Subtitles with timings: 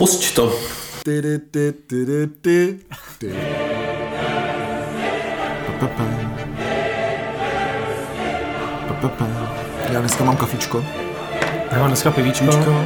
[0.00, 0.48] Pusť to.
[1.04, 2.78] Ty, ty, ty, ty, ty, ty,
[3.18, 3.32] ty.
[5.66, 6.04] Pa, pa, pa.
[8.88, 9.26] Pa, pa, pa.
[9.92, 10.84] Já dneska mám kafičko.
[11.72, 12.44] Já mám dneska pivíčko.
[12.44, 12.84] Pivíčko.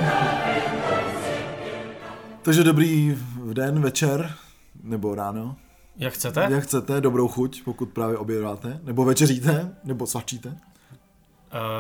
[2.43, 3.19] Takže dobrý
[3.53, 4.35] den, večer,
[4.83, 5.57] nebo ráno.
[5.97, 6.49] Jak chcete?
[6.51, 10.49] Jak chcete, dobrou chuť, pokud právě obědáte, nebo večeříte, nebo svačíte.
[10.49, 10.57] Uh,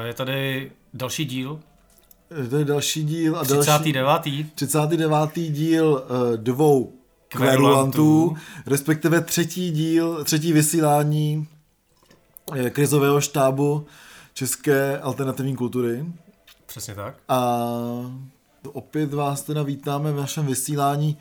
[0.07, 1.61] je tady další díl.
[2.51, 3.95] To je další díl a 39.
[4.05, 5.11] další 39.
[5.35, 6.93] díl uh, dvou
[7.29, 8.37] Kverulantů.
[8.67, 11.49] respektive třetí díl, třetí vysílání
[12.53, 13.87] eh, krizového štábu
[14.35, 16.07] České alternativní kultury.
[16.67, 17.15] Přesně tak.
[17.29, 17.69] A
[18.73, 21.19] opět vás teda vítáme v našem vysílání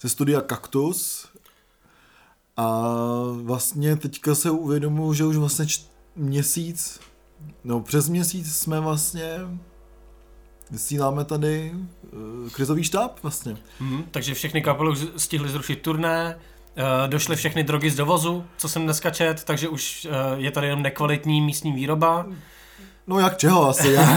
[0.00, 1.26] ze studia Kaktus.
[2.56, 2.82] A
[3.42, 5.80] vlastně teďka se uvědomuji, že už vlastně č-
[6.16, 7.00] měsíc,
[7.64, 9.38] no přes měsíc jsme vlastně
[10.70, 13.56] vysíláme tady uh, krizový štáb vlastně.
[13.80, 16.38] Mhm, takže všechny kapely už stihly zrušit turné,
[16.76, 20.66] uh, došly všechny drogy z dovozu, co jsem dneska čet, takže už uh, je tady
[20.66, 22.26] jenom nekvalitní místní výroba.
[23.06, 24.02] No jak čeho asi, já.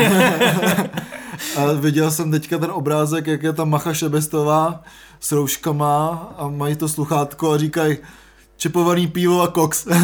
[1.58, 4.84] a viděl jsem teďka ten obrázek, jak je tam Macha Šebestová
[5.20, 7.98] s rouškama a mají to sluchátko a říkají
[8.58, 9.88] čepovaný pivo a koks.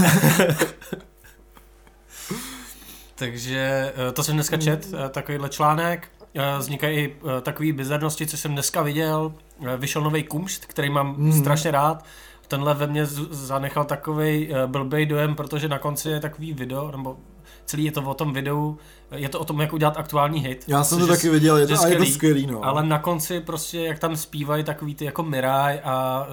[3.15, 6.07] Takže to jsem dneska čet, takovýhle článek.
[6.35, 9.33] Uh, Vznikají i uh, takové bizarnosti, co jsem dneska viděl.
[9.57, 11.33] Uh, Vyšel nový kumšt, který mám mm.
[11.33, 12.05] strašně rád.
[12.47, 17.17] Tenhle ve mně zanechal takový blbej dojem, protože na konci je takový video, nebo
[17.65, 18.77] celý je to o tom videu,
[19.15, 20.63] je to o tom, jak udělat aktuální hit.
[20.67, 22.11] Já jsem to taky viděl, je to, a je to skvělý.
[22.11, 22.63] skvělý, no.
[22.65, 26.25] Ale na konci prostě, jak tam zpívají takový ty jako Miraj a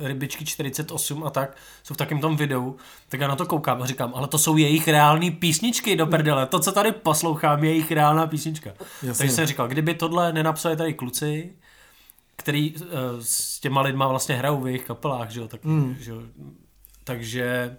[0.00, 2.76] uh, Rybičky 48 a tak, jsou v takém tom videu,
[3.08, 6.46] tak já na to koukám a říkám, ale to jsou jejich reální písničky do prdele.
[6.46, 8.70] To, co tady poslouchám, je jejich reálná písnička.
[9.02, 9.18] Jasně.
[9.18, 11.52] Takže jsem říkal, kdyby tohle nenapsali tady kluci,
[12.36, 12.82] který uh,
[13.20, 15.96] s těma lidma vlastně hrajou v jejich kapelách, že jo, tak, Mm.
[16.00, 16.18] že jo,
[17.04, 17.76] takže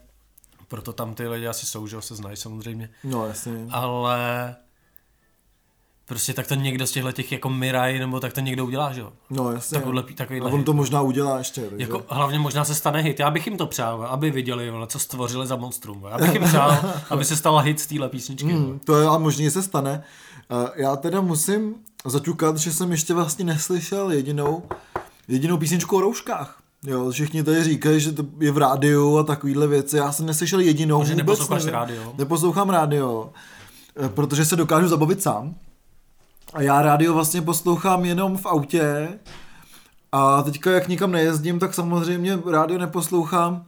[0.67, 3.65] proto tam ty lidi asi jsou, že se znají samozřejmě No jasně.
[3.71, 4.55] ale
[6.05, 9.01] prostě tak to někdo z těchto těch jako Mirai, nebo tak to někdo udělá, že
[9.01, 9.13] jo?
[9.29, 9.77] No jasně.
[9.79, 10.65] Takovýhle, a takovýhle on hit.
[10.65, 11.61] to možná udělá ještě.
[11.61, 11.83] Takže...
[11.83, 13.19] Jako, hlavně možná se stane hit.
[13.19, 15.99] Já bych jim to přál, aby viděli, vole, co stvořili za monstrum.
[15.99, 16.11] vole.
[16.11, 16.77] Já bych jim přál,
[17.09, 18.53] aby se stala hit z téhle písničky.
[18.53, 18.65] vole.
[18.65, 20.03] Hmm, to je a možně se stane.
[20.51, 21.75] Uh, já teda musím
[22.05, 24.63] zaťukat, že jsem ještě vlastně neslyšel jedinou,
[25.27, 26.61] jedinou písničku o rouškách.
[26.85, 29.97] Jo, všichni tady říkají, že to je v rádiu a takovýhle věci.
[29.97, 30.99] Já jsem neslyšel jedinou.
[30.99, 31.79] Protože vůbec neposloucháš nevím.
[31.79, 32.13] rádio.
[32.17, 33.29] Neposlouchám rádio,
[34.05, 35.55] eh, protože se dokážu zabavit sám.
[36.53, 39.07] A já rádio vlastně poslouchám jenom v autě.
[40.11, 43.65] A teďka, jak nikam nejezdím, tak samozřejmě rádio neposlouchám.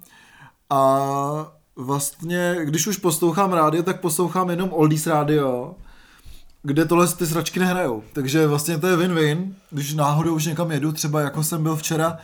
[0.69, 5.75] A vlastně, když už poslouchám rádio, tak poslouchám jenom Oldies rádio,
[6.63, 8.03] kde tohle ty sračky nehrajou.
[8.13, 12.17] Takže vlastně to je win-win, když náhodou už někam jedu, třeba jako jsem byl včera,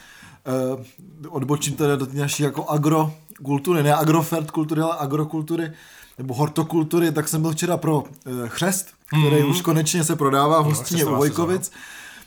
[1.29, 5.71] odbočím teda do naší jako agrokultury, ne agrofert kultury, ale agrokultury,
[6.17, 9.51] nebo hortokultury, tak jsem byl včera pro eh, chřest, který Mhm.
[9.51, 11.71] už konečně se prodává v hostině u Vojkovic.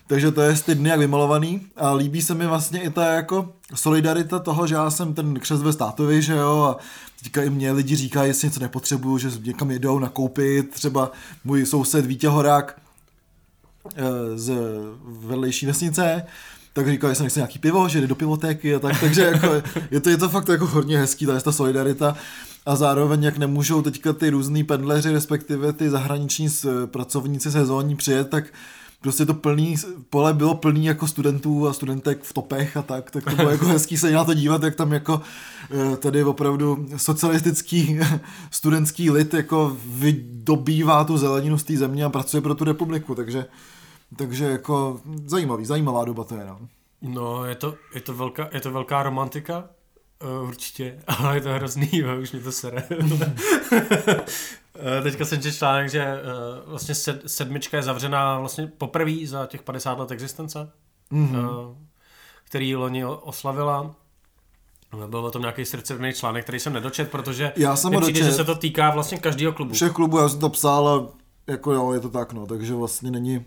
[0.09, 3.05] Takže to je z ty dny jak vymalovaný a líbí se mi vlastně i ta
[3.07, 6.77] jako solidarita toho, že já jsem ten křest ve státovi, že jo, a
[7.23, 11.11] teďka i mě lidi říkají, jestli něco nepotřebuju, že někam jedou nakoupit, třeba
[11.45, 12.79] můj soused Vítě Horák
[13.97, 14.03] eh,
[14.39, 14.55] z
[15.05, 16.23] vedlejší vesnice,
[16.77, 19.47] tak říkal, se nechce nějaký pivo, že jde do pivotéky a tak, takže jako,
[19.91, 22.17] je, to, je to fakt jako hodně hezký, ta, ta solidarita.
[22.67, 28.29] A zároveň jak nemůžou teďka ty různý pendleři, respektive ty zahraniční s- pracovníci sezónní přijet,
[28.31, 28.45] tak
[29.01, 29.77] prostě to plný,
[30.11, 33.67] pole bylo plný jako studentů a studentek v topech a tak, tak to bylo jako
[33.67, 35.21] hezký se na to dívat, jak tam jako
[35.93, 37.99] eh, tady opravdu socialistický
[38.51, 43.47] studentský lid jako vydobývá tu zeleninu z té země a pracuje pro tu republiku, takže
[44.17, 46.59] takže jako zajímavý, zajímavá doba to je, no.
[47.03, 49.65] No, je to, je to, velká, je to velká romantika,
[50.43, 52.85] uh, určitě, ale je to hrozný, jo, už mě to sere.
[54.99, 59.47] Eh, Teďka jsem četl článek, že uh, vlastně sed, sedmička je zavřená vlastně poprvé za
[59.47, 60.71] těch 50 let existence,
[61.11, 61.37] Mhm.
[61.37, 61.77] mm-hmm.
[62.45, 63.95] který loni oslavila.
[65.07, 68.45] Byl o tom nějaký srdcervný článek, který jsem nedočet, protože Já jsem přijde, že se
[68.45, 69.73] to týká vlastně každého klubu.
[69.75, 71.09] Všech klubů, já jsem to psal a
[71.53, 73.45] jako jo, je to tak, no, takže vlastně není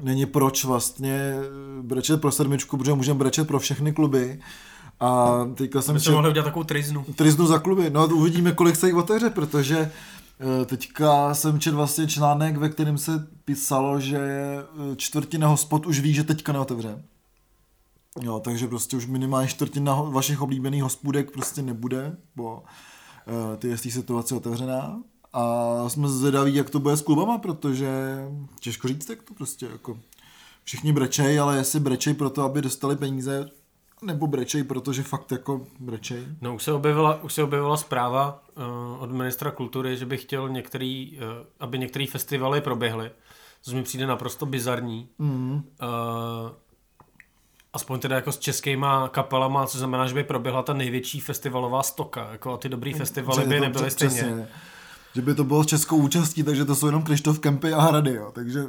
[0.00, 1.34] není proč vlastně
[1.82, 4.40] brečet pro sedmičku, protože můžeme brečet pro všechny kluby.
[5.00, 7.04] A teďka jsem My jsme čet, mohli udělat takovou triznu.
[7.14, 7.90] triznu za kluby.
[7.90, 12.98] No uvidíme, kolik se jich otevře, protože eh, teďka jsem četl vlastně článek, ve kterém
[12.98, 17.02] se písalo, že eh, čtvrtina hospod už ví, že teďka neotevře.
[18.22, 22.62] Jo, takže prostě už minimálně čtvrtina vašich oblíbených hospůdek prostě nebude, bo
[23.52, 25.00] eh, ty je z té situace otevřená.
[25.32, 27.88] A jsme zvědaví, jak to bude s klubama, protože
[28.60, 29.98] těžko říct, jak to prostě jako
[30.64, 33.50] všichni brečej, ale jestli brečej proto, aby dostali peníze,
[34.02, 36.26] nebo brečej, protože fakt jako brečej.
[36.40, 40.48] No už se objevila, už se objevila zpráva uh, od ministra kultury, že by chtěl
[40.48, 41.24] některý, uh,
[41.60, 43.10] aby některé festivaly proběhly.
[43.64, 45.08] To mi přijde naprosto bizarní.
[45.18, 45.52] Mm.
[45.52, 45.60] Uh,
[47.72, 52.28] aspoň teda jako s českýma kapelama, co znamená, že by proběhla ta největší festivalová stoka.
[52.32, 54.14] Jako a ty dobrý festivaly by nebyly stejně.
[54.14, 54.48] Přesně.
[55.14, 58.14] Že by to bylo s českou účastí, takže to jsou jenom Krištof Kempy a Hrady,
[58.14, 58.30] jo.
[58.34, 58.64] takže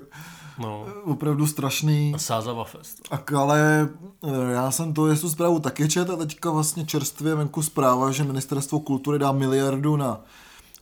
[0.60, 0.86] no.
[1.04, 2.12] opravdu strašný.
[2.16, 3.00] A Sázava Fest.
[3.12, 3.90] A, ale
[4.24, 8.24] eh, já jsem to jestli zprávu taky čet a teďka vlastně čerstvě venku zpráva, že
[8.24, 10.22] ministerstvo kultury dá miliardu na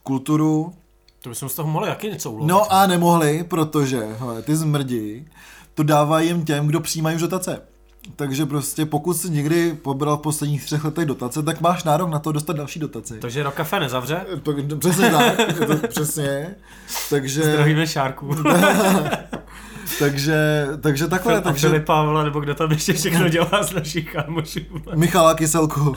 [0.02, 0.72] kulturu.
[1.22, 2.48] To bychom z toho mohli jaký něco ulovit.
[2.48, 5.28] No a nemohli, protože hele, ty zmrdi
[5.74, 7.62] to dávají jim těm, kdo přijímají už dotace.
[8.16, 12.18] Takže prostě pokud jsi někdy pobral v posledních třech letech dotace, tak máš nárok na
[12.18, 13.18] to dostat další dotaci.
[13.18, 14.26] Takže rok kafe nezavře?
[14.78, 15.36] Přesně tak,
[15.66, 16.54] to, přesně.
[17.10, 17.42] Takže...
[17.42, 18.30] Zdravíme Šárku.
[19.98, 21.36] takže, takže takhle.
[21.36, 21.68] A takže...
[21.68, 24.60] Filip Pavla, nebo kdo tam ještě všechno dělá z našich kámošů.
[24.94, 25.96] Michala Kyselku.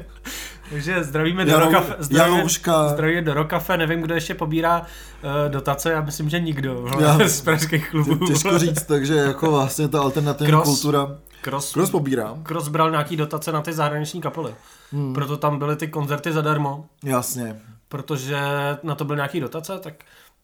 [0.70, 1.96] takže zdravíme do Rokafe.
[1.98, 2.44] Zdravíme,
[2.88, 7.40] zdravíme do Rokafe, nevím, kdo ještě pobírá uh, dotace, já myslím, že nikdo já, z
[7.40, 8.26] pražských klubů.
[8.26, 10.68] Těžko říct, takže jako vlastně ta alternativní Cross.
[10.68, 12.34] kultura Cross, Cross pobírá.
[12.42, 14.54] Cross bral nějaký dotace na ty zahraniční kapely.
[14.92, 15.14] Hmm.
[15.14, 16.86] Proto tam byly ty koncerty zadarmo.
[17.04, 17.60] Jasně.
[17.88, 18.38] Protože
[18.82, 19.94] na to byly nějaký dotace, tak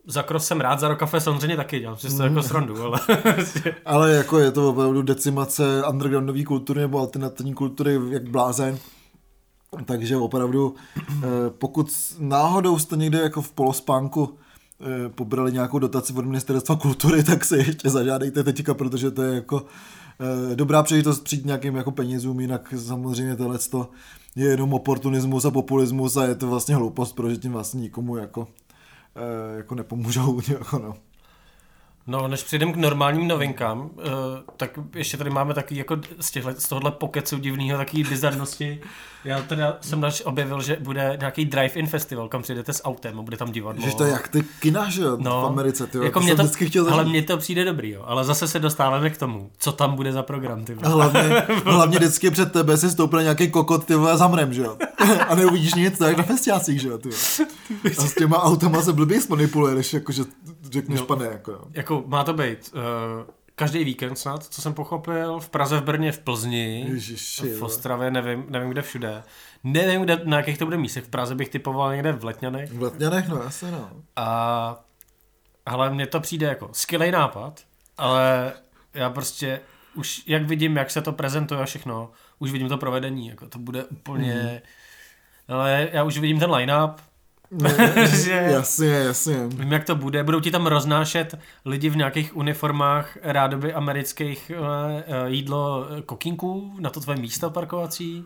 [0.07, 2.43] za Cross jsem rád, za Rokafe samozřejmě taky dělám, si to jako hmm.
[2.43, 3.01] srandu, ale...
[3.85, 8.79] ale jako je to opravdu decimace undergroundové kultury nebo alternativní kultury jak blázen.
[9.85, 11.27] Takže opravdu, eh,
[11.59, 14.35] pokud náhodou jste někde jako v polospánku
[14.81, 19.35] eh, pobrali nějakou dotaci od ministerstva kultury, tak se ještě zažádejte teďka, protože to je
[19.35, 19.67] jako
[20.21, 23.59] Eh, dobrá příležitost přijít nějakým jako penězům, jinak samozřejmě tohle
[24.37, 28.49] je jenom oportunismus a populismus a je to vlastně hloupost, protože tím vlastně nikomu jako,
[29.57, 30.41] jako nepomůžou.
[30.49, 30.95] Jako no.
[32.07, 33.91] No, než přijdem k normálním novinkám, uh,
[34.57, 38.81] tak ještě tady máme taky jako z, těchhle, z tohohle pokecu divného takové bizarnosti.
[39.25, 43.23] Já teda jsem daž objevil, že bude nějaký drive-in festival, kam přijdete s autem a
[43.23, 43.83] bude tam divadlo.
[43.83, 46.49] Že to je jak ty kina, že jo, no, v Americe, ty jako mě to,
[46.49, 48.03] chtěl Ale mně to přijde dobrý, jo.
[48.07, 51.21] Ale zase se dostáváme k tomu, co tam bude za program, ty hlavně,
[51.65, 54.77] hlavně vždycky před tebe si stoupne nějaký kokot, ty vole, zamrem, že jo.
[55.29, 57.09] A neuvidíš nic, tak na festiácích, že jo, ty
[57.99, 60.23] A s těma autama se blbě zmanipuluješ, jakože
[60.75, 61.61] řekneš no, pane, jako jo.
[61.71, 62.81] Jako má to být uh,
[63.55, 68.11] každý víkend snad, co jsem pochopil, v Praze, v Brně, v Plzni, Ježiši, v Ostravě,
[68.11, 69.23] nevím, nevím kde všude.
[69.65, 71.05] Nevím, kde, na jakých to bude místech.
[71.05, 72.73] V Praze bych typoval někde v Letňanech.
[72.73, 73.91] V Letňanech, no jasně, no.
[74.17, 74.85] A
[75.67, 77.61] ale mně to přijde jako skvělý nápad,
[77.99, 78.53] ale
[78.95, 79.61] já prostě
[79.95, 83.59] už jak vidím, jak se to prezentuje a všechno, už vidím to provedení, jako to
[83.59, 84.63] bude úplně,
[85.49, 85.57] mm.
[85.57, 87.01] ale já už vidím ten line-up,
[87.51, 87.71] No,
[88.47, 89.47] jasně, jasně.
[89.47, 90.25] Vím, jak to bude.
[90.25, 96.91] Budou ti tam roznášet lidi v nějakých uniformách rádoby amerických uh, jídlo eh, kokinků na
[96.91, 98.25] to tvoje místo parkovací.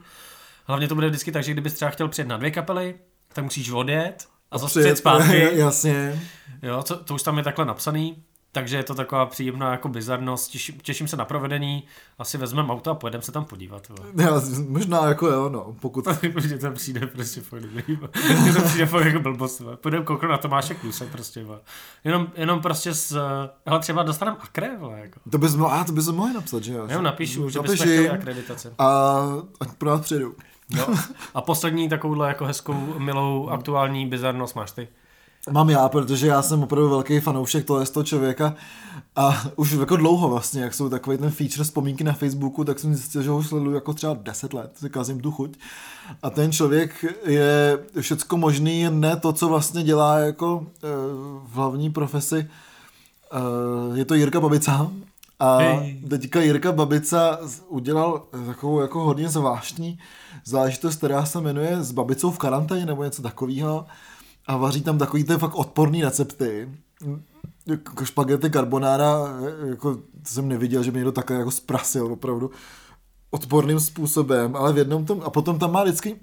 [0.64, 2.94] Hlavně to bude vždycky tak, že kdybys třeba chtěl přijet na dvě kapely,
[3.32, 5.50] tak musíš odjet a zase přijet zpátky.
[5.52, 6.22] Jasně.
[6.62, 8.22] Jo, to, to už tam je takhle napsaný.
[8.52, 11.84] Takže je to taková příjemná jako bizarnost, těším, těším se na provedení,
[12.18, 13.92] asi vezmeme auto a pojedeme se tam podívat.
[14.16, 16.04] Já, možná jako jo, no, pokud...
[16.46, 17.62] Mně to přijde prostě fakt
[18.42, 19.62] Mně to přijde fakt jako blbost.
[19.74, 21.46] Půjdeme kouknout na Tomáše Kluse prostě.
[22.04, 23.16] Jenom, jenom prostě z...
[23.66, 25.20] Hele, třeba dostaneme akre, jako.
[25.30, 26.86] To bys, mo- a, to bys mohli napsat, že jo?
[26.90, 28.74] Jo, napíšu, že bychom chtěli akreditace.
[28.78, 29.18] A
[29.60, 30.34] ať pro nás přijedou.
[30.70, 30.86] Jo.
[31.34, 34.88] A poslední takovouhle jako hezkou, milou, aktuální bizarnost máš ty.
[35.50, 38.54] Mám já, protože já jsem opravdu velký fanoušek tohle z toho člověka
[39.16, 42.94] a už jako dlouho vlastně, jak jsou takový ten feature vzpomínky na Facebooku, tak jsem
[42.94, 45.58] zjistil, že ho sleduju jako třeba 10 let, si kazím tu chuť.
[46.22, 50.86] A ten člověk je všecko možný, ne to, co vlastně dělá jako e,
[51.44, 52.36] v hlavní profesi.
[52.36, 52.48] E,
[53.98, 54.90] je to Jirka Babica,
[55.40, 55.58] a
[56.10, 57.38] teďka Jirka Babica
[57.68, 59.98] udělal takovou jako hodně zvláštní
[60.44, 63.86] záležitost, která se jmenuje s babicou v karanténě nebo něco takového
[64.48, 66.68] a vaří tam takový ty fakt odporný recepty.
[67.66, 72.50] Jako špagety carbonara, jako to jsem neviděl, že by někdo takhle jako sprasil opravdu
[73.30, 76.20] odporným způsobem, ale v jednom tom, a potom tam má vždycky,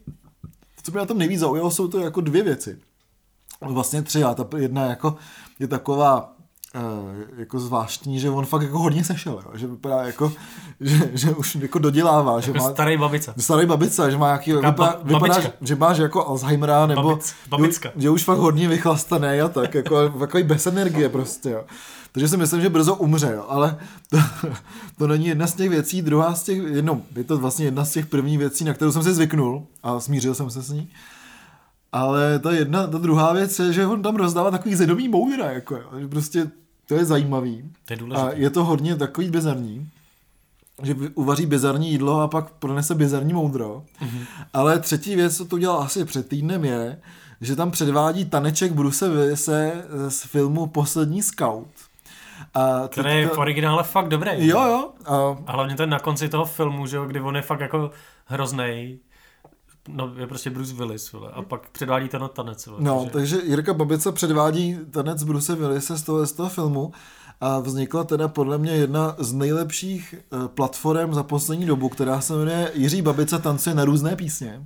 [0.84, 2.80] co mě na tom nejvíc zaujalo, jsou to jako dvě věci.
[3.62, 5.16] Vlastně tři, a ta jedna jako
[5.60, 6.35] je taková
[7.38, 9.52] jako zvláštní, že on fakt jako hodně sešel, jo?
[9.54, 10.34] že vypadá jako,
[10.80, 12.40] že, že už jako dodělává.
[12.40, 13.34] Že jako má, starý babice.
[13.38, 17.36] Starý babice, že má nějaký, vypadá, ba, vypadá, že má že jako Alzheimera, nebo Babic,
[17.50, 17.92] babicka.
[17.96, 21.64] Že, že, už fakt hodně vychlastaný a tak, jako takový bez energie prostě, jo.
[22.12, 23.46] Takže si myslím, že brzo umře, jo.
[23.48, 23.78] ale
[24.10, 24.18] to,
[24.98, 27.92] to není jedna z těch věcí, druhá z těch, jedno, je to vlastně jedna z
[27.92, 30.90] těch prvních věcí, na kterou jsem si zvyknul a smířil jsem se s ní.
[31.92, 35.76] Ale ta jedna, ta druhá věc je, že on tam rozdává takový zedový moudra, jako
[35.76, 36.00] jo.
[36.00, 36.52] Že prostě
[36.88, 37.72] To je zajímavý.
[37.86, 38.32] To je A důležité.
[38.36, 39.90] je to hodně takový bizarní,
[40.84, 43.84] že uvaří bizarní jídlo a pak pronese bizarní moudro.
[44.02, 44.20] Mhm.
[44.54, 47.00] Ale třetí věc, co to udělal asi před týdnem, je,
[47.42, 51.68] že tam předvádí taneček Bruce Willise z filmu Poslední scout.
[52.54, 54.30] A Který je v originále fakt dobrý.
[54.48, 54.92] Jo, jo.
[55.06, 57.92] A A hlavně ten na konci toho filmu, že jo, kdy on je fakt jako
[58.26, 59.00] hroznej.
[59.90, 61.30] No, je prostě Bruce Willis, vole.
[61.34, 62.78] A pak předvádí ten tanec, vole.
[62.82, 66.92] No, takže- takže Jirka Babica předvádí tanec Bruce Willise z toho, z toho filmu
[67.42, 72.34] a vznikla teda podle mě jedna z nejlepších eh, platform za poslední dobu, která se
[72.34, 74.64] jmenuje Jiří Babica tancuje na různé písně.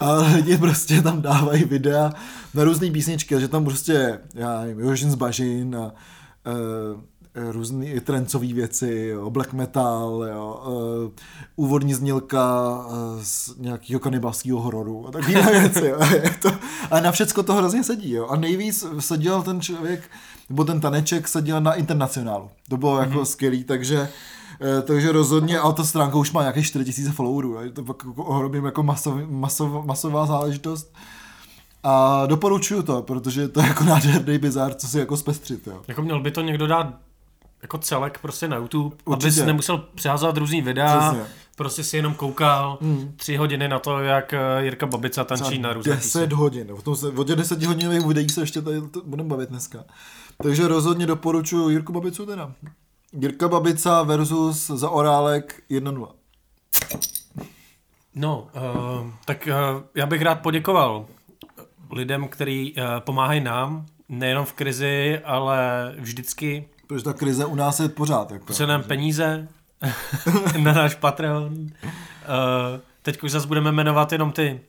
[0.00, 2.12] A lidi prostě tam dávají videa
[2.54, 7.00] na různé písničky, že tam prostě, já nevím, Jožin z Bažin a uh,
[7.34, 11.12] různé trencové věci, jo, black metal, jo, uh,
[11.56, 15.86] úvodní znělka uh, z nějakého kanibalského hororu a takové věci.
[15.86, 15.98] Jo.
[16.22, 16.50] Je to,
[16.90, 18.12] a na všecko to hrozně sedí.
[18.12, 18.26] Jo.
[18.26, 20.10] A nejvíc seděl ten člověk,
[20.48, 22.50] nebo ten taneček seděl na internacionálu.
[22.68, 23.24] To bylo jako mm-hmm.
[23.24, 24.08] skvělý, takže
[24.60, 28.24] eh, takže rozhodně, ale ta stránka už má nějakých 4000 followerů, je to pak jako
[28.24, 30.94] ohromně jako masov, masov, masová záležitost.
[31.82, 35.82] A doporučuju to, protože to je jako nádherný bizar, co si jako zpestřit, jo.
[35.88, 36.94] Jako měl by to někdo dát
[37.62, 39.26] jako celek prostě na YouTube, Určitě.
[39.26, 41.26] abys nemusel přeházovat různý videa, Přesně.
[41.56, 43.12] prostě si jenom koukal Mm.
[43.16, 46.72] tři hodiny na to, jak eh, Jirka Babica tančí na různé 10 hodin.
[46.72, 49.84] O, tom se, o těch 10 hodinových videích se ještě tady budeme bavit dneska.
[50.42, 52.52] Takže rozhodně doporučuji Jirku Babicu teda.
[53.12, 56.08] Jirka Babica versus za Orálek 1-0.
[58.14, 58.48] No,
[59.00, 61.06] uh, tak uh, já bych rád poděkoval
[61.92, 67.80] lidem, kteří uh, pomáhají nám, nejenom v krizi, ale vždycky Protože ta krize u nás
[67.80, 68.30] je pořád.
[68.30, 69.48] Jako, nám peníze
[70.58, 71.52] na náš Patreon.
[71.52, 71.68] Uh,
[73.02, 74.60] teď už zase budeme jmenovat jenom ty,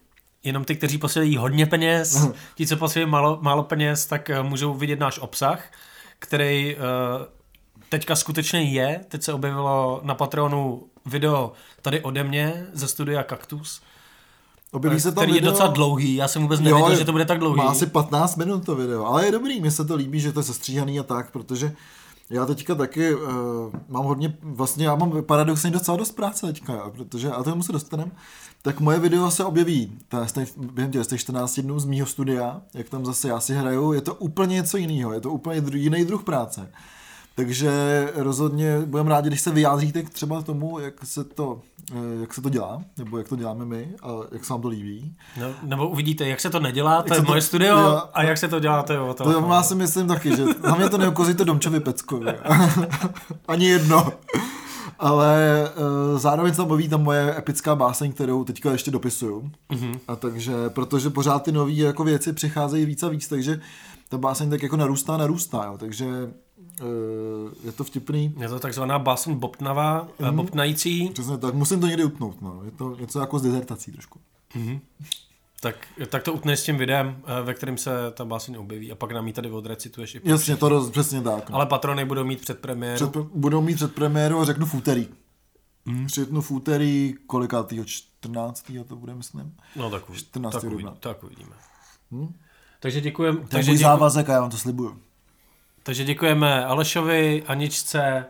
[0.44, 2.28] jenom ty, kteří posílají hodně peněz.
[2.56, 5.72] Ti, co posílají málo, málo peněz, tak uh, můžou vidět náš obsah,
[6.20, 6.82] který uh,
[7.90, 9.06] teďka skutečně je.
[9.08, 11.52] Teď se objevilo na Patreonu video
[11.82, 13.82] tady ode mě ze studia Kaktus,
[14.72, 16.16] Objeví se tam který video, je docela dlouhý.
[16.16, 17.58] Já jsem vůbec nevěděl, Jo, že to bude tak dlouhý.
[17.58, 20.40] Má asi 15 minut to video, ale je dobrý, mně se to líbí, že to
[20.40, 21.76] je sestříhaný a tak, protože
[22.30, 23.22] já teďka taky uh,
[23.90, 28.12] mám hodně, vlastně já mám paradoxně docela dost práce teďka, protože, a tomu se dostaneme,
[28.62, 30.28] tak moje video se objeví ta,
[30.58, 33.94] během těch z těch 14 dnů z mýho studia, jak tam zase já si hraju,
[33.94, 36.72] je to úplně něco jiného, je to úplně dru, jiný druh práce.
[37.36, 37.72] Takže
[38.16, 41.62] rozhodně budeme rádi, když se vyjádříte k třeba tomu, jak se to,
[42.22, 45.16] jak se to dělá, nebo jak to děláme my a jak se vám to líbí.
[45.40, 48.02] No, nebo uvidíte, jak se to nedělá, to Jak je se to- moje studio, jo.
[48.14, 50.90] a jak se to dělá, to je o To já si myslím taky, že hlavně
[50.90, 52.26] to neokozíte Domčovi Peckovi.
[53.48, 54.14] Ani jedno.
[55.00, 55.70] Ale
[56.14, 59.52] uh, zároveň tam baví ta moje epická báseň, kterou teďka ještě dopisuju.
[59.72, 60.00] Mhm.
[60.08, 63.60] A takže, protože pořád ty nové jako věci přicházejí víc a víc, takže
[64.10, 65.78] ta báseň tak jako narůstá, narůstá, jo.
[65.78, 66.06] takže
[67.64, 68.36] je to vtipný.
[68.40, 70.36] Je to takzvaná báseň bobtnavá, mm.
[70.36, 71.10] bobtnající.
[71.10, 72.62] Přesně tak, musím to někdy utnout, no.
[72.66, 74.20] Je to něco jako s dezertací trošku.
[75.62, 75.76] Tak,
[76.10, 79.12] tak to utneš s tím videem, eh, ve kterém se ta báseň objeví a pak
[79.12, 81.50] nám ji tady odrecituješ i Jasně, to roz, přesně tak.
[81.50, 81.56] No.
[81.56, 82.96] Ale patrony budou mít před premiéru.
[82.96, 85.08] Před, budou mít před premiéru a řeknu v úterý.
[85.86, 86.08] Mm.
[86.08, 88.72] Řeknu v úterý, kolikátýho, 14.
[88.88, 89.56] to bude, myslím.
[89.76, 90.54] No tak, uvidí, 14.
[90.54, 91.56] tak, uvidí, tak uvidíme.
[92.12, 92.34] Hm?
[92.80, 95.00] Takže děkujeme, To je takže, můj děku, závazek a já vám to slibuju.
[95.84, 98.26] Takže děkujeme Alešovi, Aničce,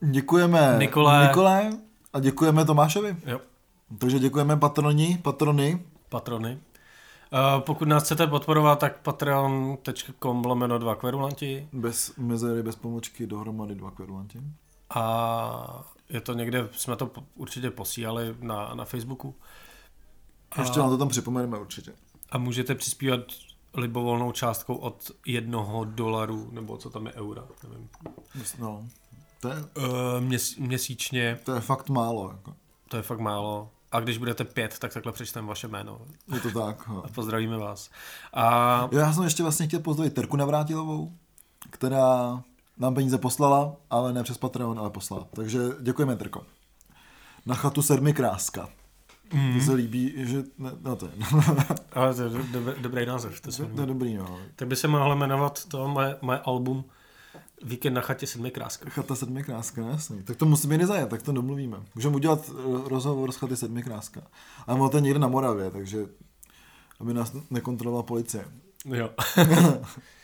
[0.00, 1.26] Děkujeme Nikole.
[1.28, 1.70] Nikole
[2.12, 3.16] a děkujeme Tomášovi.
[3.26, 3.40] jo,
[3.98, 5.82] Takže děkujeme patroni, patrony.
[6.08, 6.58] patrony.
[7.32, 13.74] Uh, pokud nás chcete podporovat, tak patreon.com lomeno dva kverulanti Bez mezery, bez pomočky, dohromady
[13.74, 14.38] dva kverulanti.
[14.94, 19.34] a je to někde, jsme to určitě posílali na, na Facebooku.
[20.58, 21.92] Ještě vám to tam připomeneme určitě.
[22.30, 23.20] A můžete přispívat
[23.78, 27.88] libovolnou částkou od jednoho dolaru, nebo co tam je eura, nevím.
[28.58, 28.84] No,
[29.40, 32.30] to je, Uh, měs, měsíčně, to je fakt málo.
[32.30, 32.54] Jako.
[32.88, 33.70] to je fakt málo.
[33.92, 36.00] A když budete pět, tak takhle přečteme vaše jméno.
[36.34, 36.88] Je to tak.
[36.88, 37.04] No.
[37.04, 37.90] A pozdravíme vás.
[38.34, 41.12] A Já jsem ještě vlastně chtěl pozdravit Terku Navrátilovou,
[41.70, 42.42] která
[42.78, 45.26] nám peníze poslala, ale ne přes Patreon, ale poslala.
[45.34, 46.42] Takže děkujeme, Terko.
[47.46, 48.68] Na chatu sedmi kráska.
[49.32, 49.54] Mm.
[49.54, 50.44] To se líbí, že...
[50.58, 51.12] Ne, no to je,
[51.92, 53.40] ale to je do, dobrý, dobrý název.
[53.40, 54.38] To, se to je dobrý, no.
[54.56, 56.84] tak by se mohlo jmenovat to moje, moje album
[57.62, 58.90] Víkend na chatě sedmi kráska.
[58.90, 60.22] Chata sedmi kráska, no jasný.
[60.22, 61.76] Tak to musíme nezajet, tak to domluvíme.
[61.94, 64.20] Můžeme udělat eh, rozhovor s chaty sedmi kráska.
[64.66, 66.06] A ono to je někde na Moravě, takže
[67.00, 68.44] aby nás nekontrolovala policie.
[68.84, 69.10] Jo.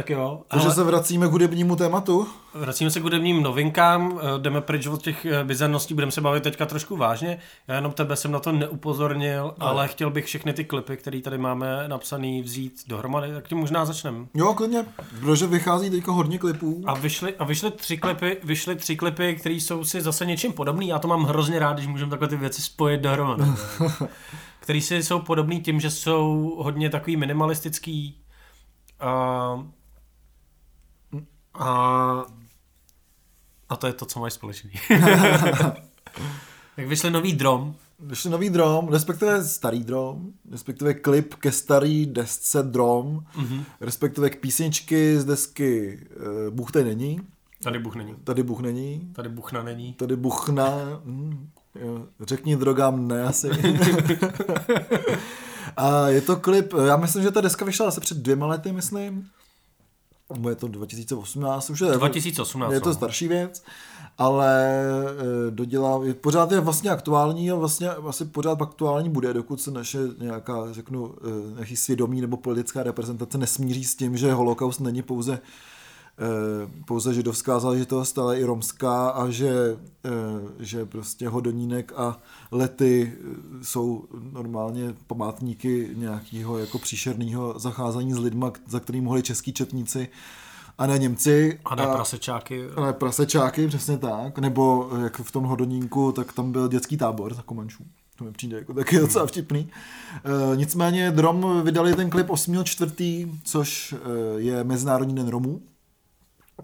[0.00, 0.42] Tak jo.
[0.48, 2.26] Takže Ale se vracíme k hudebnímu tématu.
[2.54, 6.42] vracíme se k hudebním novinkám, eh, jdeme pryč od těch eh, bizarností, budeme se bavit
[6.42, 7.38] teďka trošku vážně.
[7.68, 9.66] Já jenom tebe jsem na to neupozornil, No.
[9.66, 13.84] ale chtěl bych všechny ty klipy, které tady máme napsaný, vzít dohromady, tak tím možná
[13.84, 14.26] začneme.
[14.34, 14.84] Jo, klidně,
[15.20, 16.82] protože vychází teďka hodně klipů.
[16.86, 20.88] A vyšly, a vyšly tři klipy, vyšly tři klipy, které jsou si zase něčím podobný.
[20.88, 23.42] Já to mám hrozně rád, když můžeme takhle ty věci spojit dohromady.
[24.60, 28.16] který si jsou podobný tím, že jsou hodně takový minimalistický.
[29.00, 29.64] A,
[31.54, 32.24] a,
[33.68, 34.70] a to je to, co mají společný.
[36.76, 37.74] tak vyšly nový drom.
[38.02, 43.64] Vyšel nový drom, respektive starý drom, respektive klip ke starý desce drom, mm-hmm.
[43.80, 47.20] respektive k písničky z desky uh, Bůh tady není,
[47.64, 48.14] Tady Bůh není.
[48.24, 49.92] tady Bůh není, Tady Buchna není.
[49.92, 50.70] tady Buchna,
[51.04, 53.50] hm, jo, řekni drogám ne asi.
[55.76, 59.28] A je to klip, já myslím, že ta deska vyšla asi před dvěma lety, myslím.
[60.34, 62.72] Nebo je to 2018, už je, 2018.
[62.72, 62.94] je to no.
[62.94, 63.62] starší věc,
[64.18, 64.82] ale
[65.48, 69.70] eh, dodělá, je- pořád je vlastně aktuální a vlastně asi pořád aktuální bude, dokud se
[69.70, 75.02] naše nějaká, řeknu, eh, nějaký svědomí nebo politická reprezentace nesmíří s tím, že holokaust není
[75.02, 75.40] pouze
[76.86, 80.10] pouze židovská záležitost, ale i romská a že, eh,
[80.58, 82.18] že prostě hodonínek a
[82.50, 89.52] lety eh, jsou normálně památníky nějakého jako příšerného zacházení s lidma, za kterým mohli český
[89.52, 90.08] četníci
[90.78, 91.58] a ne Němci.
[91.64, 92.64] A ne prasečáky.
[92.76, 94.38] Ale prasečáky, přesně tak.
[94.38, 97.84] Nebo jak v tom hodonínku, tak tam byl dětský tábor za Komančů.
[98.16, 99.68] To mi přijde jako taky docela vtipný.
[100.24, 103.94] E, nicméně Drom vydali ten klip 8.4., což
[104.36, 105.62] je Mezinárodní den Romů,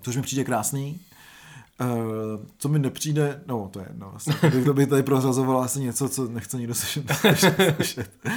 [0.03, 1.00] což mi přijde krásný.
[1.81, 1.87] E,
[2.59, 4.35] co mi nepřijde, no to je jedno, vlastně,
[4.65, 7.05] to bych tady prozrazoval asi něco, co nechce nikdo slyšet.
[7.76, 8.11] slyšet.
[8.26, 8.33] E,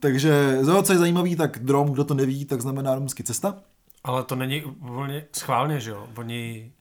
[0.00, 3.56] takže no, co je zajímavý, tak Drom, kdo to neví, tak znamená romský cesta.
[4.04, 6.08] Ale to není úplně schválně, že jo?
[6.16, 6.72] Oni,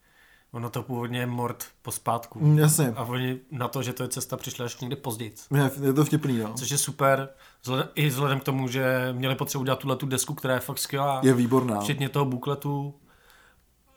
[0.52, 2.40] ono to původně je mord po zpátku.
[2.40, 2.94] Mm, jasně.
[2.96, 5.34] A oni na to, že to je cesta, přišli až někdy později.
[5.56, 6.54] Je, je to vtipný, no.
[6.54, 7.30] Což je super,
[7.62, 10.80] vzhledem, i vzhledem k tomu, že měli potřebu udělat tuhle tu desku, která je fakt
[10.80, 11.22] skvělá.
[11.24, 11.82] Je výborná.
[11.82, 12.94] Včetně toho bukletu.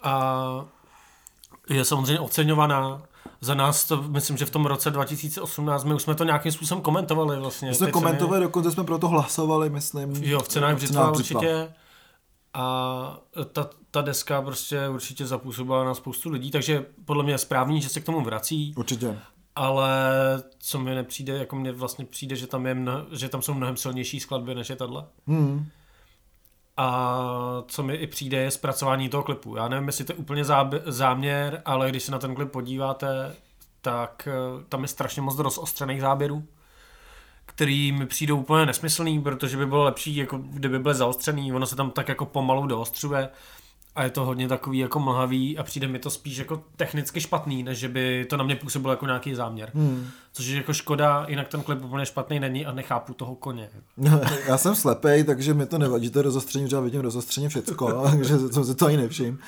[0.02, 0.64] A
[1.70, 3.02] je samozřejmě oceňovaná.
[3.40, 6.82] Za nás to, myslím, že v tom roce 2018 my už jsme to nějakým způsobem
[6.82, 7.68] komentovali vlastně.
[7.68, 10.14] My jsme komentovali, dokonce jsme pro to hlasovali, myslím.
[10.14, 11.40] Ceny, jo, v cenách břitva Břitva.
[11.40, 11.74] určitě.
[12.54, 13.18] A
[13.52, 17.88] ta, ta deska prostě určitě zapůsobila na spoustu lidí, takže podle mě je správný, že
[17.88, 19.18] se k tomu vrací, Určitě.
[19.56, 19.90] ale
[20.58, 23.76] co mi nepřijde, jako mně vlastně přijde, že tam, je mno, že tam jsou mnohem
[23.76, 25.04] silnější skladby, než je tahle.
[25.26, 25.66] Hmm.
[26.82, 29.56] A co mi i přijde, je zpracování toho klipu.
[29.56, 30.44] Já nevím, jestli to je úplně
[30.86, 33.36] záměr, ale když se na ten klip podíváte,
[33.80, 36.44] tak eh, tam je strašně moc rozostřených záběrů,
[37.46, 41.76] který mi přijdou úplně nesmyslný, protože by bylo lepší, jako kdyby byly zaostřený, ono se
[41.76, 43.28] tam tak jako pomalu doostřuje
[43.94, 47.62] a je to hodně takový jako mlhavý a přijde mi to spíš jako technicky špatný,
[47.62, 49.70] než že by to na mě působilo jako nějaký záměr.
[49.74, 50.06] Hmm.
[50.32, 53.70] Což je jako škoda, jinak ten klip úplně špatný není a nechápu toho koně.
[54.46, 58.02] Já jsem slepej, takže mi to nevadí, to je rozostření, protože já vidím rozostřeně všecko,
[58.10, 59.38] takže jsem si to ani nevšim.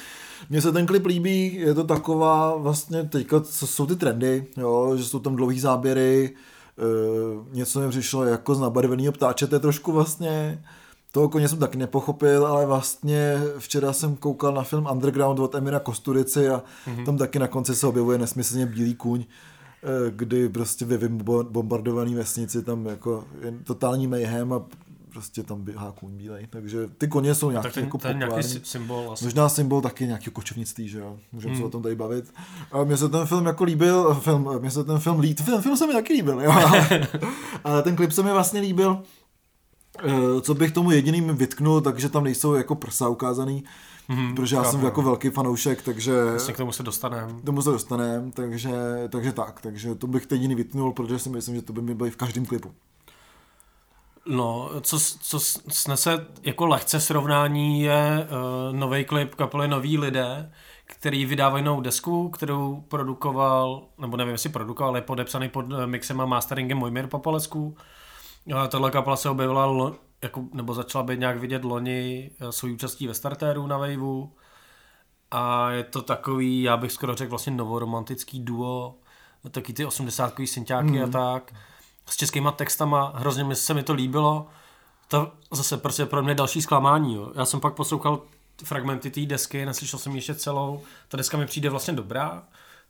[0.50, 4.96] Mně se ten klip líbí, je to taková vlastně teďka, co jsou ty trendy, jo,
[4.96, 6.34] že jsou tam dlouhý záběry,
[6.78, 10.64] e, něco mi přišlo jako z nabarveného ptáče, to je trošku vlastně,
[11.12, 15.80] toho koně jsem taky nepochopil, ale vlastně včera jsem koukal na film Underground od Emira
[15.80, 17.04] Kosturici a mm-hmm.
[17.04, 21.08] tam taky na konci se objevuje nesmyslně bílý kůň, e, kdy prostě ve
[21.42, 24.62] bombardované vesnici tam jako je totální mayhem a
[25.12, 28.42] prostě tam běhá kůň bílej, takže ty koně jsou nějaký Tak ten, jako ten nějaký
[28.62, 29.24] symbol asi.
[29.24, 31.16] Možná symbol taky nějaký kočovnictví, že jo?
[31.32, 31.62] Můžeme hmm.
[31.62, 32.32] se o tom tady bavit.
[32.72, 35.76] A mně se ten film jako líbil, film, mně se ten film líbil, film, film
[35.76, 36.52] se mi taky líbil, jo?
[37.64, 39.21] Ale, ten klip se mi vlastně líbil, Eh,
[40.40, 43.64] co bych tomu jediným vytknul, takže tam nejsou jako prsa ukázaný,
[44.08, 47.32] Mhm, protože já jsem jako velký fanoušek, takže Vlastně k tomu se dostaneme.
[47.42, 48.70] k tomu se dostaneme, takže,
[49.08, 52.10] takže tak, takže to bych jediný vytknul, protože si myslím, že to by mi bylo
[52.10, 52.72] v každém klipu.
[54.26, 58.28] No, co, co snese jako lehce srovnání je
[58.70, 60.52] uh, nový klip kapely Noví lidé,
[60.86, 66.20] který vydávají novou desku, kterou produkoval, nebo nevím, jestli produkoval, je podepsaný pod eh, mixem
[66.20, 67.76] a masteringem Mojmír Popolesku.
[68.56, 72.72] A tahle kapela se objevila, lo, jako, nebo začala být nějak vidět loni eh, svou
[72.72, 74.32] účastí ve startéru na Waveu.
[75.30, 78.94] A je to takový, já bych skoro řekl vlastně novoromantický duo,
[79.50, 81.04] taky ty 80 synťáky mm.
[81.04, 81.54] a tak,
[82.06, 84.48] s českýma textama, hrozně mi se mi to líbilo.
[85.08, 87.14] To zase prostě pro mě další zklamání.
[87.14, 87.32] Jo.
[87.34, 88.22] Já jsem pak poslouchal
[88.64, 90.82] fragmenty té desky, neslyšel jsem ji ještě celou.
[91.08, 92.42] Ta deska mi přijde vlastně dobrá.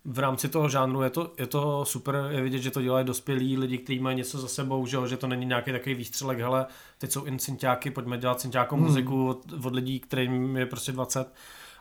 [0.04, 3.58] V rámci toho žánru je to, je to super, je vidět, že to dělají dospělí
[3.58, 6.66] lidi, kteří mají něco za sebou, že, jo, že to není nějaký takový výstřelek, hele,
[6.98, 8.84] teď jsou in synťáky, pojďme dělat synťákou hmm.
[8.84, 11.34] muziku od, od lidí, kterým je prostě 20,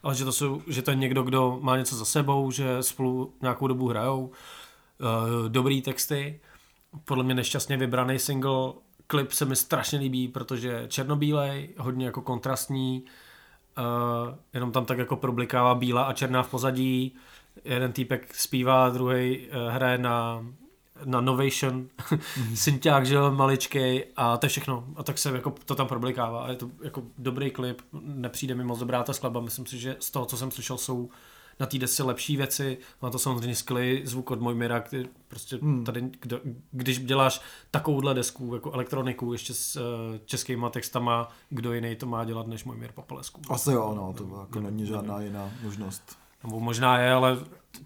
[0.04, 3.34] ale že to, jsou, že to je někdo, kdo má něco za sebou, že spolu
[3.42, 6.40] nějakou dobu hrajou, uh, dobrý texty,
[7.06, 8.74] podle mě nešťastně vybraný single,
[9.08, 13.04] klip se mi strašně líbí, protože černobílej, hodně jako kontrastní,
[13.78, 17.16] uh, jenom tam tak jako problikává bílá a černá v pozadí,
[17.66, 20.46] jeden týpek zpívá, druhý uh, hraje na
[21.06, 22.54] na Novation, mm-hmm.
[22.56, 24.86] synťák, že maličkej a to je všechno.
[24.96, 26.44] A tak se jako to tam problikává.
[26.44, 29.42] A je to jako dobrý klip, nepřijde mi moc dobrá ta skladba.
[29.42, 31.10] Myslím si, že z toho, co jsem slyšel, jsou
[31.60, 32.78] na té desce lepší věci.
[33.02, 35.86] Má to samozřejmě skvělý zvuk od Mojmira, který prostě hmm.
[35.86, 36.40] tady, kdo,
[36.72, 39.84] když děláš takovouhle desku, jako elektroniku, ještě s uh,
[40.26, 43.42] českýma textama, kdo jiný to má dělat než Mojmir Popelesku.
[43.50, 46.21] Asi jo, no, to jako no, není žádná no, jiná možnost.
[46.44, 47.38] Nebo možná je, ale...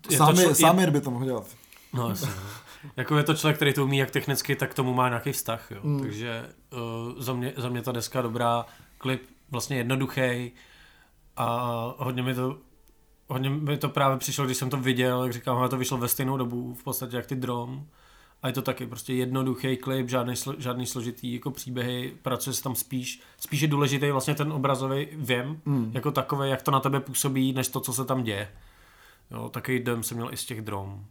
[0.10, 1.48] Je to člo, Sámir by to mohl dělat.
[1.94, 2.28] No, jasně.
[2.28, 2.92] No.
[2.98, 5.72] jako je to člověk, který to umí jak technicky, tak tomu má nějaký vztah.
[5.72, 5.80] Jo.
[5.84, 6.00] Mm.
[6.00, 8.66] Takže uh, za, mě, za mě ta deska dobrá,
[8.98, 10.52] klip vlastně jednoduchý
[11.38, 11.46] a
[11.98, 12.58] hodně mi to
[13.28, 16.38] hodně mi to právě přišlo, když jsem to viděl, jak říkám, to vyšlo ve stejnou
[16.38, 17.88] dobu, v podstatě jak ty drom.
[18.46, 22.64] A je to taky prostě jednoduchý klip, žádný, slo, žádný složitý jako příběhy, pracuje se
[22.64, 25.92] tam spíš, spíš je důležitý vlastně ten obrazový věm, mm.
[25.94, 28.48] jako takový, jak to na tebe působí, než to, co se tam děje.
[29.32, 31.06] Jo, takový dem jsem měl i z těch drom.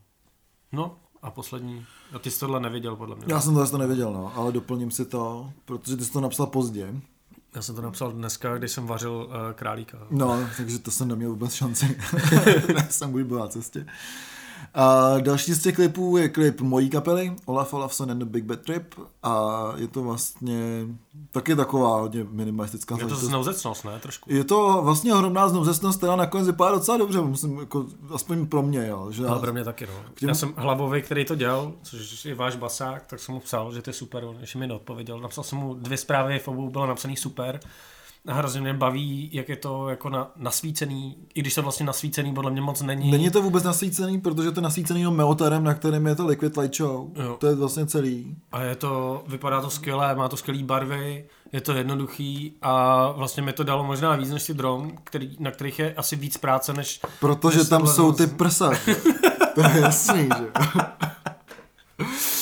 [0.73, 3.25] No, a poslední, a ty jsi tohle neviděl podle mě.
[3.29, 6.95] Já jsem to neviděl, no, ale doplním si to, protože ty jsi to napsal pozdě.
[7.55, 9.99] Já jsem to napsal dneska, když jsem vařil uh, králíka.
[10.11, 11.99] No, takže to jsem neměl vůbec šanci.
[12.91, 13.87] jsem už byl na cestě.
[14.75, 18.61] A další z těch klipů je klip mojí kapely, Olaf Olafson and the Big Bad
[18.61, 20.87] Trip a je to vlastně
[21.31, 23.99] taky taková hodně minimalistická Je to znouzecnost, ne?
[24.01, 24.33] Trošku.
[24.33, 28.87] Je to vlastně ohromná znouzecnost, která nakonec vypadá docela dobře, musím, jako, aspoň pro mě,
[28.87, 29.07] jo.
[29.11, 29.93] Že Ale pro mě taky, no.
[30.15, 30.29] Těm...
[30.29, 33.83] Já jsem hlavový, který to dělal, což je váš basák, tak jsem mu psal, že
[33.83, 35.21] to je super, on ještě mi neodpověděl.
[35.21, 37.61] Napsal jsem mu dvě zprávy, v obou bylo napsaný super
[38.29, 42.51] hrozně mě baví, jak je to jako na, nasvícený, i když to vlastně nasvícený podle
[42.51, 43.11] mě moc není.
[43.11, 46.57] Není to vůbec nasvícený, protože to je nasvícený jenom meotarem, na kterém je to Liquid
[46.57, 47.09] Light Show.
[47.17, 47.37] Jo.
[47.41, 48.37] To je vlastně celý.
[48.53, 53.43] A je to, vypadá to skvěle, má to skvělé barvy, je to jednoduchý a vlastně
[53.43, 56.73] mi to dalo možná víc než ty drom, který, na kterých je asi víc práce
[56.73, 57.01] než...
[57.21, 58.71] Protože než tam jsou ty prsa.
[59.55, 60.53] to je jasný, že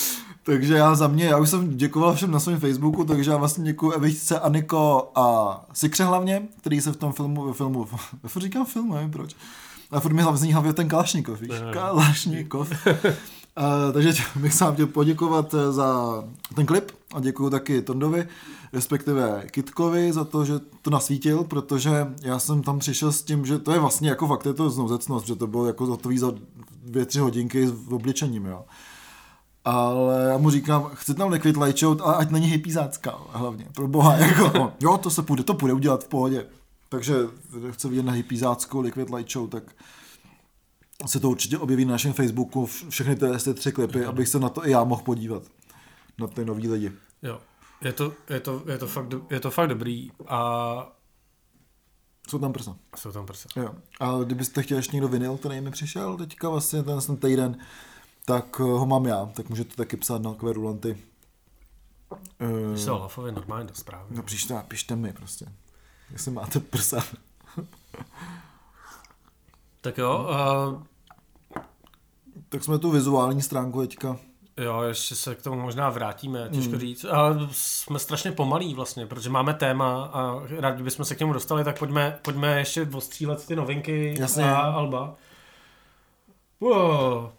[0.43, 3.65] takže já za mě, já už jsem děkoval všem na svém Facebooku, takže já vlastně
[3.65, 7.85] děkuji Evičce, Aniko a Sikře hlavně, který se v tom filmu, ve filmu,
[8.27, 9.37] furt říkám film, nevím proč.
[9.91, 12.71] A furt mi hlavně hlavně ten Kalašnikov, víš, Kalašnikov.
[12.71, 16.25] Uh, takže bych sám chtěl poděkovat za
[16.55, 18.29] ten klip a děkuji taky Tondovi,
[18.73, 23.59] respektive Kitkovi za to, že to nasvítil, protože já jsem tam přišel s tím, že
[23.59, 26.33] to je vlastně jako fakt je to znouzecnost, že to bylo jako hotový za
[26.85, 28.65] dvě, tři hodinky v obličením, jo
[29.64, 33.88] ale já mu říkám, chci tam liquid light show, a ať není hypízácká hlavně, pro
[33.88, 36.46] boha, jako, jo, to se půjde, to půjde udělat v pohodě.
[36.88, 37.14] Takže
[37.70, 39.62] chce vidět na hypízáckou liquid light show, tak
[41.07, 44.09] se to určitě objeví na našem Facebooku, všechny ty, ty tři klipy, jo.
[44.09, 45.42] abych se na to i já mohl podívat,
[46.18, 46.92] na ty nový lidi.
[47.22, 47.40] Jo,
[47.81, 50.96] je to, je to, je to, fakt, je to fakt dobrý a
[52.29, 52.77] jsou tam prsa.
[52.96, 53.48] Jsou tam prsa.
[53.57, 53.75] Jo.
[54.01, 57.57] A kdybyste chtěli ještě někdo vinyl, který mi přišel teďka vlastně ten, ten týden,
[58.25, 60.99] tak eh, ho mám já, tak můžete taky psát na kverulanty.
[62.71, 64.07] Když se Olafovi normálně do zprávy.
[64.11, 65.47] No příště pište mi prostě,
[66.11, 67.05] jestli máte prsa.
[69.81, 70.29] tak jo.
[70.31, 70.83] Uh...
[72.49, 74.17] Tak jsme tu vizuální stránku teďka.
[74.57, 76.81] Jo, ještě se k tomu možná vrátíme, těžko hmm.
[76.81, 77.05] říct.
[77.05, 81.65] A jsme strašně pomalí vlastně, protože máme téma a rádi bychom se k němu dostali,
[81.65, 84.53] tak pojďme, pojďme ještě ostřílet ty novinky Jasně.
[84.53, 85.15] a Alba.
[86.61, 87.31] Wow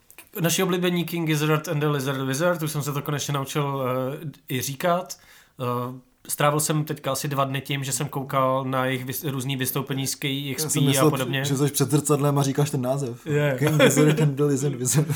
[0.41, 4.30] naši oblíbení King Gizzard and the Lizard Wizard, už jsem se to konečně naučil uh,
[4.50, 5.17] i říkat.
[5.58, 5.96] Uh,
[6.28, 10.08] strávil jsem teďka asi dva dny tím, že jsem koukal na jejich vys- různý vystoupení
[10.08, 11.46] z KXP myslel, a podobně.
[11.46, 13.26] že jsi před zrcadlem a říkáš ten název.
[13.28, 13.60] Yeah.
[13.60, 15.10] King Gizzard and the Lizard Wizard.
[15.10, 15.15] uh,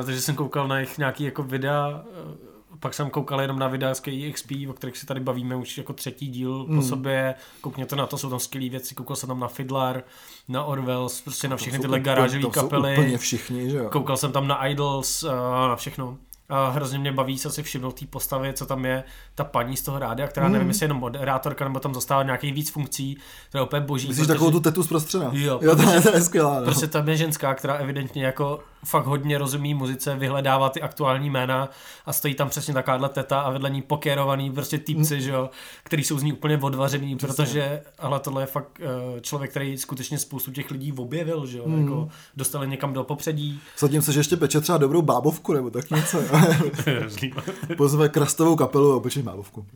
[0.04, 2.53] takže jsem koukal na jejich nějaký jako videa, uh,
[2.84, 5.92] pak jsem koukal jenom na videa z KXP, o kterých si tady bavíme už jako
[5.92, 6.76] třetí díl mm.
[6.76, 7.34] po sobě.
[7.60, 8.94] Koukněte na to, jsou tam skvělé věci.
[8.94, 10.04] Koukal jsem tam na Fiddler,
[10.48, 12.92] na Orwells, prostě na všechny tyhle garážové kapely.
[12.92, 13.88] úplně všichni, že jo?
[13.90, 15.24] Koukal jsem tam na Idols,
[15.68, 16.18] na všechno.
[16.48, 19.82] A hrozně mě baví se si všimnout té postavy, co tam je ta paní z
[19.82, 20.52] toho rádia, která mm.
[20.52, 23.18] nevím, jestli je jenom moderátorka, nebo tam zastává nějakých víc funkcí,
[23.50, 24.08] to je úplně boží.
[24.08, 24.34] Myslíš protože...
[24.34, 25.30] takovou tu tetu zprostřena?
[25.32, 26.58] Jo, jo to, je, to je skvělá.
[26.58, 26.64] No.
[26.64, 31.68] Prostě tam je ženská, která evidentně jako fakt hodně rozumí muzice, vyhledává ty aktuální jména
[32.06, 35.50] a stojí tam přesně takováhle teta a vedle ní pokérovaný prostě týpci, že jo,
[35.82, 40.18] který jsou z ní úplně odvařený, protože, ale tohle je fakt eh, člověk, který skutečně
[40.18, 43.60] spoustu těch lidí objevil, že jo, jako dostali někam do popředí.
[43.78, 46.18] Zatím se, že ještě peče třeba dobrou bábovku nebo tak něco.
[47.76, 49.66] Pozve krastovou kapelu a opeče bábovku.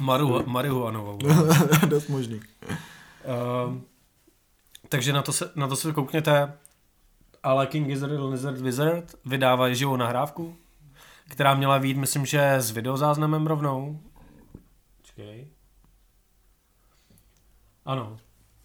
[0.00, 1.18] Maru, marihuanovou.
[1.86, 2.40] Dost možný.
[3.66, 3.84] Um,
[4.88, 6.52] takže na to, se, na to se koukněte,
[7.42, 10.56] ale King Gizzard Lizard Wizard vydávají živou nahrávku,
[11.28, 14.00] která měla být, myslím, že s videozáznamem rovnou.
[14.96, 15.48] Počkej.
[17.84, 18.16] Ano,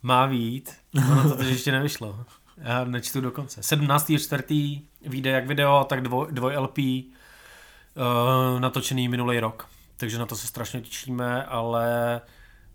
[0.02, 0.76] má vít,
[1.12, 2.26] ono to ještě nevyšlo.
[2.58, 3.62] Já nečtu do konce.
[3.62, 4.82] 17.4.
[5.02, 9.68] vyjde jak video, tak dvoj, dvoj LP uh, natočený minulý rok.
[9.98, 12.22] Takže na to se strašně těšíme, ale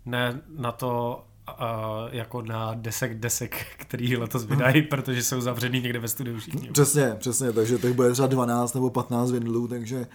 [0.05, 1.23] ne na to,
[2.11, 6.69] jako na desek desek, který letos vydají, protože jsou zavřený někde ve studiu všichni.
[6.71, 10.07] Přesně, přesně, takže těch bude třeba 12 nebo 15 vinylů, takže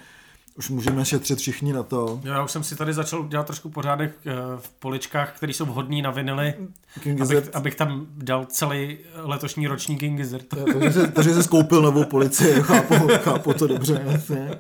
[0.59, 2.21] už můžeme šetřit všichni na to.
[2.25, 6.03] Já už jsem si tady začal dělat trošku pořádek uh, v poličkách, které jsou vhodné
[6.03, 6.55] na vinily,
[7.01, 10.47] King abych, Gizzard, abych tam dal celý letošní roční King Gizzard.
[10.73, 14.03] takže, se, takže se skoupil novou policii, chápu, chápu to dobře.
[14.07, 14.51] Jasně.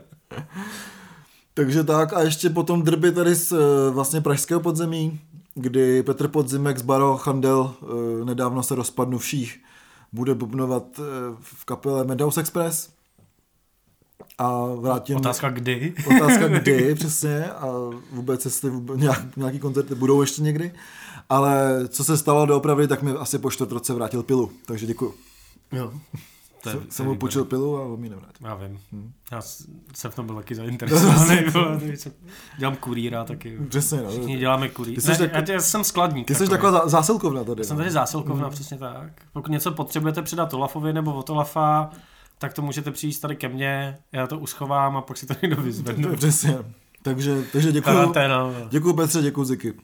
[1.54, 5.20] Takže tak a ještě potom drby tady z eh, vlastně pražského podzemí,
[5.56, 9.60] kdy Petr Podzimek z Baro Chandel eh, nedávno se rozpadnuvších
[10.12, 11.02] bude bubnovat eh,
[11.40, 12.90] v kapele Meadows Express.
[14.38, 15.16] A vrátím...
[15.16, 15.94] Otázka kdy?
[16.16, 17.66] Otázka kdy, přesně, a
[18.12, 20.72] vůbec jestli vůbec, nějak, nějaký koncerty budou ještě někdy.
[21.28, 25.14] Ale co se stalo doopravdy, tak mi asi po čtvrt roce vrátil pilu, takže děkuju.
[25.72, 25.92] Jo.
[26.72, 28.46] To je, Jsem- mu půjčil pilu a on mi nevrátil.
[28.48, 28.78] Já vím.
[28.92, 29.12] Hm.
[29.32, 29.40] Já
[29.94, 31.40] jsem v tom byl taky zainteresovaný.
[32.58, 33.58] Dělám kurýra taky.
[33.68, 34.10] Přesně, no.
[34.10, 34.94] Všichni děláme kurýr.
[34.94, 36.26] Ty jsi Ne, tak- já, já jsem skladník.
[36.26, 37.64] Ty jsi taková zá- zásilkovna tady.
[37.64, 37.80] Jsem no.
[37.80, 39.12] tady zásilkovna, přesně tak.
[39.32, 41.90] Pokud něco potřebujete předat Olafovi nebo od Olafa,
[42.38, 45.62] tak to můžete přijít tady ke mně, já to uschovám a pak si to někdo
[45.62, 46.16] vyzvednu.
[46.16, 46.58] Přesně.
[47.02, 48.68] Takže, takže vole.
[48.70, 49.74] Děkuju Petře, děkuju Ziky.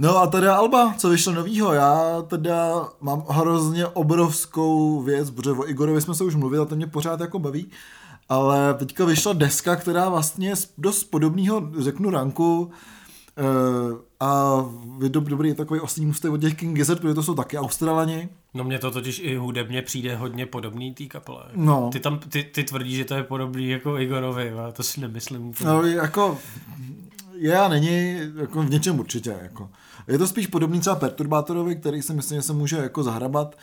[0.00, 1.72] no a teda Alba, co vyšlo novýho?
[1.72, 6.76] Já teda mám hrozně obrovskou věc, protože o Igorovi jsme se už mluvili a to
[6.76, 7.66] mě pořád jako baví.
[8.28, 12.70] Ale teďka vyšla deska, která vlastně je dost podobného, řeknu, ranku.
[13.38, 13.42] eh,
[14.20, 14.64] a
[15.02, 17.58] je dob, dobrý je takový oslý můstek od těch King Gizzard, protože to jsou taky
[17.58, 18.28] Australani.
[18.54, 21.42] No mně to totiž i hudebně přijde hodně podobný té kapele.
[21.54, 21.90] No.
[21.92, 25.46] Ty, tam, ty, ty tvrdíš, že to je podobný jako Igorovi, ale to si nemyslím
[25.46, 25.70] úplně.
[25.70, 26.38] No, jako
[27.40, 29.36] je a není, jako v něčem určitě.
[29.42, 29.68] Jako.
[30.08, 33.56] Je to spíš podobný třeba Perturbátorovi, který si myslím, že se může jako zahrabat.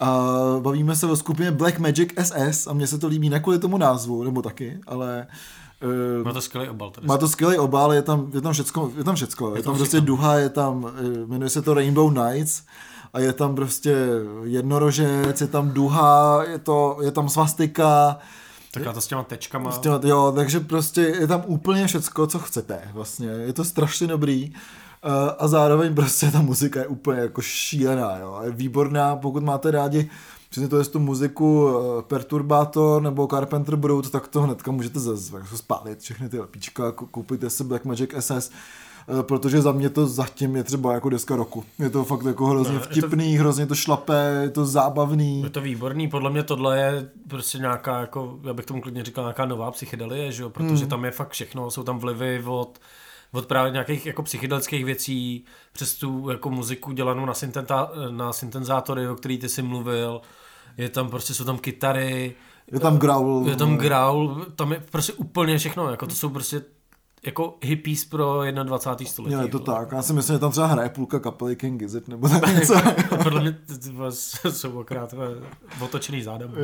[0.00, 0.28] A
[0.60, 3.78] bavíme se o skupině Black Magic SS a mně se to líbí ne kvůli tomu
[3.78, 5.26] názvu, nebo taky, ale
[6.20, 6.90] eh, Má to skvělý obal.
[6.90, 7.06] Tady.
[7.06, 9.56] má to skvělý obal, je tam, je tam všecko, je tam všecko.
[9.56, 10.06] Je, tam prostě všechno.
[10.06, 12.62] duha, je tam, eh, jmenuje se to Rainbow Nights
[13.12, 13.96] a je tam prostě
[14.44, 18.18] jednorožec, je tam duha, je, to, je tam svastika,
[18.72, 19.70] Taková to s těma tečkama.
[19.70, 23.28] Prostě, jo, takže prostě je tam úplně všecko, co chcete vlastně.
[23.28, 24.52] Je to strašně dobrý.
[25.04, 28.40] eh, A zároveň prostě ta muzika je úplně jako šílená, jo.
[28.44, 30.10] Je výborná, pokud máte rádi
[30.50, 34.98] přesně to je tu muziku eh, Perturbator nebo Carpenter Brut, tak to hnedka můžete
[35.38, 38.50] jako spálit všechny ty lepíčka, kou- koupíte si Black Magic SS,
[39.22, 41.64] protože za mě to zatím je třeba jako deska roku.
[41.78, 45.42] Je to fakt jako hrozně Ne, je to- vtipný, hrozně to šlapé, je to zábavný.
[45.42, 49.24] Je to výborný, podle mě tohle je prostě nějaká, jako, já bych tomu klidně říkal,
[49.24, 50.50] nějaká nová psychedelie, že jo?
[50.50, 52.78] protože tam je fakt všechno, jsou tam vlivy od,
[53.32, 59.08] od právě nějakých jako psychedelických věcí, přes tu jako muziku dělanou na, syntenta, na syntenzátory,
[59.08, 60.20] o který ty jsi mluvil,
[60.76, 62.34] je tam prostě, jsou tam kytary,
[62.72, 63.44] Je tam growl.
[63.48, 66.62] je tam growl, tam je prostě úplně všechno, jako to jsou prostě
[67.26, 69.10] jako hippies pro 21.
[69.10, 69.36] století.
[69.36, 69.78] Je to vole.
[69.78, 69.92] tak.
[69.92, 72.74] Já si myslím, že tam třeba hraje půlka kapely King Gizzard nebo tak něco.
[73.22, 73.58] Podle mě
[74.50, 76.54] jsou akorát eh, otočený zádem.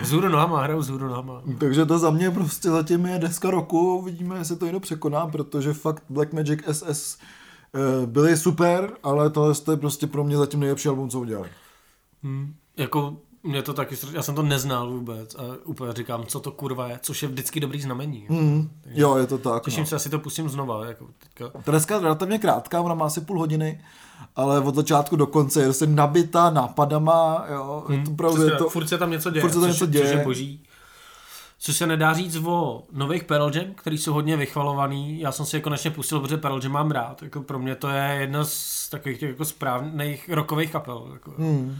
[0.00, 1.42] Vzhůru nohama, hrajou vzhůru nohama.
[1.58, 5.72] Takže to za mě prostě zatím je deska roku, uvidíme, jestli to jinou překoná, protože
[5.72, 7.18] fakt Black Magic SS
[7.74, 11.48] eh, byly super, ale tohle je prostě pro mě zatím nejlepší album, co udělali.
[12.22, 12.54] Hmm.
[12.76, 13.16] Jako
[13.46, 16.98] mě to taky, já jsem to neznal vůbec a úplně říkám, co to kurva je,
[17.02, 18.26] což je vždycky dobrý znamení.
[18.28, 18.70] Mm.
[18.86, 19.64] Jo, je to tak.
[19.64, 19.86] Těším no.
[19.86, 20.86] se, asi to pustím znova.
[20.86, 21.44] Jako teďka.
[21.94, 23.80] Je relativně krátká, ona má asi půl hodiny,
[24.36, 28.16] ale od začátku do konce je prostě nabitá nápadama, jo, je to je Hmm.
[28.16, 30.04] Přesně, to, furt se tam něco děje, furt se tam což, něco děje.
[30.04, 30.62] což je boží.
[31.58, 35.20] Což se nedá říct o nových Pearl Jam, který jsou hodně vychvalovaný.
[35.20, 37.22] Já jsem si je konečně pustil, protože Pearl Jam mám rád.
[37.22, 41.08] Jako pro mě to je jedna z takových těch jako správných rokových kapel.
[41.12, 41.30] Jako.
[41.38, 41.78] hmm,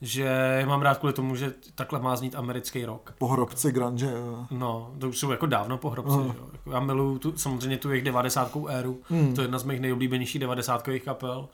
[0.00, 0.22] Že
[0.58, 3.12] je mám rád kvůli tomu, že takhle má znít americký rock.
[3.18, 4.46] pohrobci grunge, jo.
[4.50, 6.14] No, to už jsou jako dávno po hrobci.
[6.14, 6.34] Aha.
[6.38, 6.48] Jo.
[6.52, 8.56] Jako já miluju tu, samozřejmě tu jejich 90.
[8.68, 9.00] éru.
[9.08, 9.34] Hmm.
[9.34, 10.88] To je jedna z mých nejoblíbenějších 90.
[11.04, 11.48] kapel.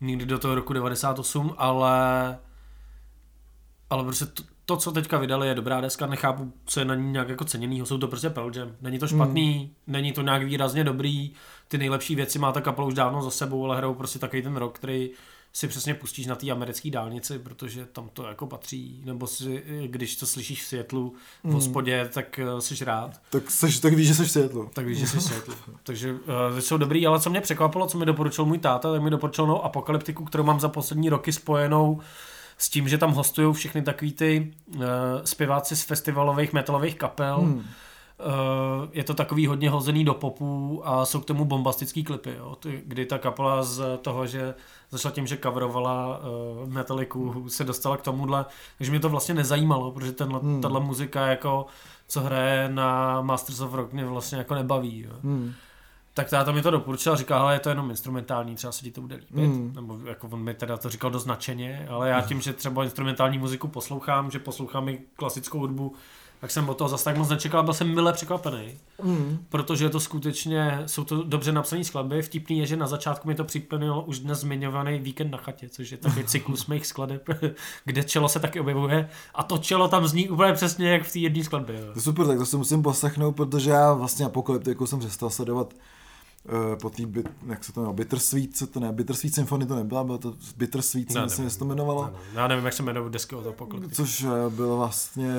[0.00, 2.38] Nikdy do toho roku 98, ale
[3.92, 7.12] ale prostě to, to, co teďka vydali, je dobrá deska, nechápu, co je na ní
[7.12, 8.72] nějak jako ceněný, jsou to prostě Pearl Jam.
[8.80, 9.92] Není to špatný, mm.
[9.92, 11.32] není to nějak výrazně dobrý,
[11.68, 14.56] ty nejlepší věci má ta kapela už dávno za sebou, ale hrajou prostě takový ten
[14.56, 15.10] rok, který
[15.52, 20.16] si přesně pustíš na té americké dálnici, protože tam to jako patří, nebo si, když
[20.16, 21.52] to slyšíš v světlu v mm.
[21.52, 23.20] hospodě, tak uh, jsi rád.
[23.30, 24.70] Tak, seš, tak víš, že jsi v světlu.
[24.72, 25.54] Tak víš, že jsi v světlu.
[25.82, 26.18] Takže uh,
[26.58, 29.62] jsou dobrý, ale co mě překvapilo, co mi doporučil můj táta, tak mi doporučil novou
[29.62, 32.00] apokalyptiku, kterou mám za poslední roky spojenou
[32.58, 34.82] s tím, že tam hostují všechny takový ty uh,
[35.24, 37.36] zpěváci z festivalových metalových kapel.
[37.36, 37.64] Hmm.
[38.26, 42.56] Uh, je to takový hodně hozený do popu a jsou k tomu bombastický klipy, jo?
[42.84, 44.54] Kdy ta kapela z toho, že
[44.90, 47.50] začala tím, že coverovala uh, Metaliku, hmm.
[47.50, 48.44] se dostala k tomuhle,
[48.78, 50.60] takže mě to vlastně nezajímalo, protože tenhle, hmm.
[50.60, 51.66] tahle muzika jako
[52.08, 55.00] co hraje na Masters of Rock mě vlastně jako nebaví.
[55.00, 55.12] Jo?
[55.22, 55.52] Hmm
[56.14, 58.90] tak táta mi to doporučil a říkal, ale je to jenom instrumentální, třeba se ti
[58.90, 59.48] to bude líbit.
[59.48, 59.72] Mm.
[59.74, 63.38] Nebo jako on mi teda to říkal dost značeně, ale já tím, že třeba instrumentální
[63.38, 65.94] muziku poslouchám, že poslouchám i klasickou hudbu,
[66.42, 69.38] tak jsem od toho zase tak moc nečekal, byl jsem mile překvapený, mm.
[69.48, 72.22] protože je to skutečně, jsou to dobře napsané skladby.
[72.22, 75.90] Vtipný je, že na začátku mi to připomnělo už dnes zmiňovaný víkend na chatě, což
[75.90, 77.28] je takový cyklus mých skladeb,
[77.84, 81.18] kde čelo se taky objevuje a to čelo tam zní úplně přesně jak v té
[81.18, 81.80] jedné skladbě.
[81.80, 81.94] Jo.
[81.94, 85.74] To super, tak to si musím poslechnout, protože já vlastně apokalyptiku jsem přestal sledovat
[86.80, 87.02] po té,
[87.46, 91.14] jak se to jmenuje, Bittersweet, co to ne, Bittersweet Symphony to nebyla, bylo to Bittersweet,
[91.14, 92.04] ne, myslím, se to jmenovalo.
[92.04, 92.18] Ne, ne.
[92.40, 93.94] Já nevím, jak se jmenuje desky od Apocalypse.
[93.94, 95.34] Což uh, bylo vlastně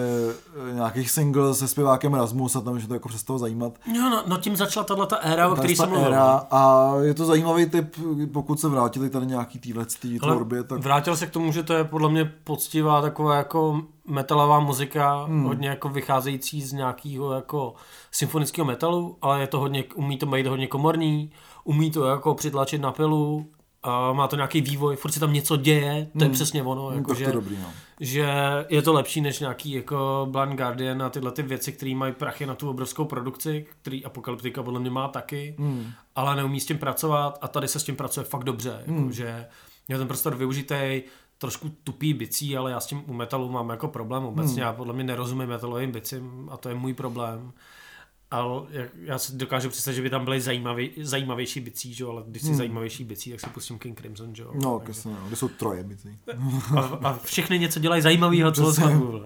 [0.70, 3.74] uh, nějakých single se zpěvákem Rasmus a tam, že to jako přestalo zajímat.
[3.94, 6.16] Jo, no, no tím začala tahle ta éra, o které jsem mluvil.
[6.52, 7.96] A je to zajímavý typ,
[8.34, 9.86] pokud se vrátili tady nějaký týhle
[10.20, 10.63] tvorbě.
[10.63, 10.84] Tak...
[10.84, 15.44] Vrátil se k tomu, že to je podle mě poctivá taková jako metalová muzika, hmm.
[15.44, 17.74] hodně jako vycházející z nějakého jako
[18.12, 21.32] symfonického metalu, ale je to hodně, umí to být hodně komorní,
[21.63, 23.48] umí to jako přitlačit na pilu,
[23.84, 26.24] a má to nějaký vývoj, furt se tam něco děje, to hmm.
[26.24, 27.70] je přesně ono, jako no, že, to dobrý, no.
[28.00, 28.28] že
[28.70, 32.46] je to lepší než nějaký jako Blind Guardian a tyhle ty věci, které mají prachy
[32.46, 35.92] na tu obrovskou produkci, který Apokalyptika podle mě má taky, hmm.
[36.16, 39.12] ale neumí s tím pracovat a tady se s tím pracuje fakt dobře, jako, hmm.
[39.12, 39.46] že
[39.88, 41.04] je ten prostor využitej,
[41.43, 44.53] trošku tupý bicí, ale já s tím u metalu mám jako problém obecně.
[44.53, 44.62] Hmm.
[44.62, 47.51] Já podle mě nerozumím metalovým bicím a to je můj problém.
[48.32, 48.62] Ale
[48.95, 52.06] já si dokážu představit, že by tam byly zajímavý, zajímavější bicí, že?
[52.06, 52.58] ale když si hmm.
[52.58, 54.36] zajímavější bicí, tak si pustím King Crimson.
[54.36, 54.43] Že?
[54.53, 55.27] No, jasně, no.
[55.27, 56.19] kde jsou troje bicí.
[56.77, 58.73] A, a všechny něco dělají zajímavého co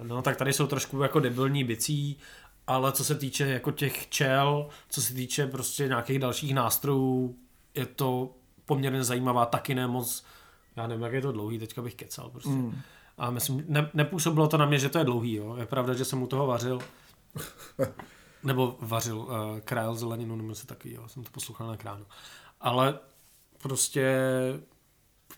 [0.03, 2.17] No, tak tady jsou trošku jako debilní bicí,
[2.67, 7.35] ale co se týče jako těch čel, co se týče prostě nějakých dalších nástrojů,
[7.75, 8.31] je to
[8.65, 10.23] poměrně zajímavá, taky ne moc
[10.77, 12.49] já nevím, jak je to dlouhý, teďka bych kecal prostě.
[12.49, 12.81] Mm.
[13.17, 15.55] A myslím, ne, nepůsobilo to na mě, že to je dlouhý, jo.
[15.55, 16.79] Je pravda, že jsem u toho vařil.
[18.43, 21.07] nebo vařil uh, krájel zeleninu, nebo se taky, jo.
[21.07, 22.05] Jsem to poslouchal na kránu.
[22.61, 22.99] Ale
[23.61, 24.19] prostě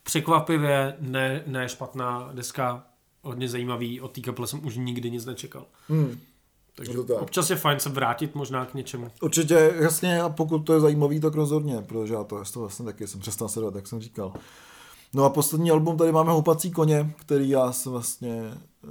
[0.04, 2.86] překvapivě ne, ne špatná deska,
[3.22, 5.66] hodně zajímavý, od té kaple jsem už nikdy nic nečekal.
[5.90, 6.20] Mm.
[6.76, 7.22] Takže to tak.
[7.22, 9.12] občas je fajn se vrátit možná k něčemu.
[9.22, 13.08] Určitě, jasně, a pokud to je zajímavý, tak rozhodně, protože já to, to vlastně taky
[13.08, 14.34] jsem přestal sledovat, jak jsem říkal.
[15.14, 18.90] No a poslední album tady máme Houpací koně, který já se vlastně uh,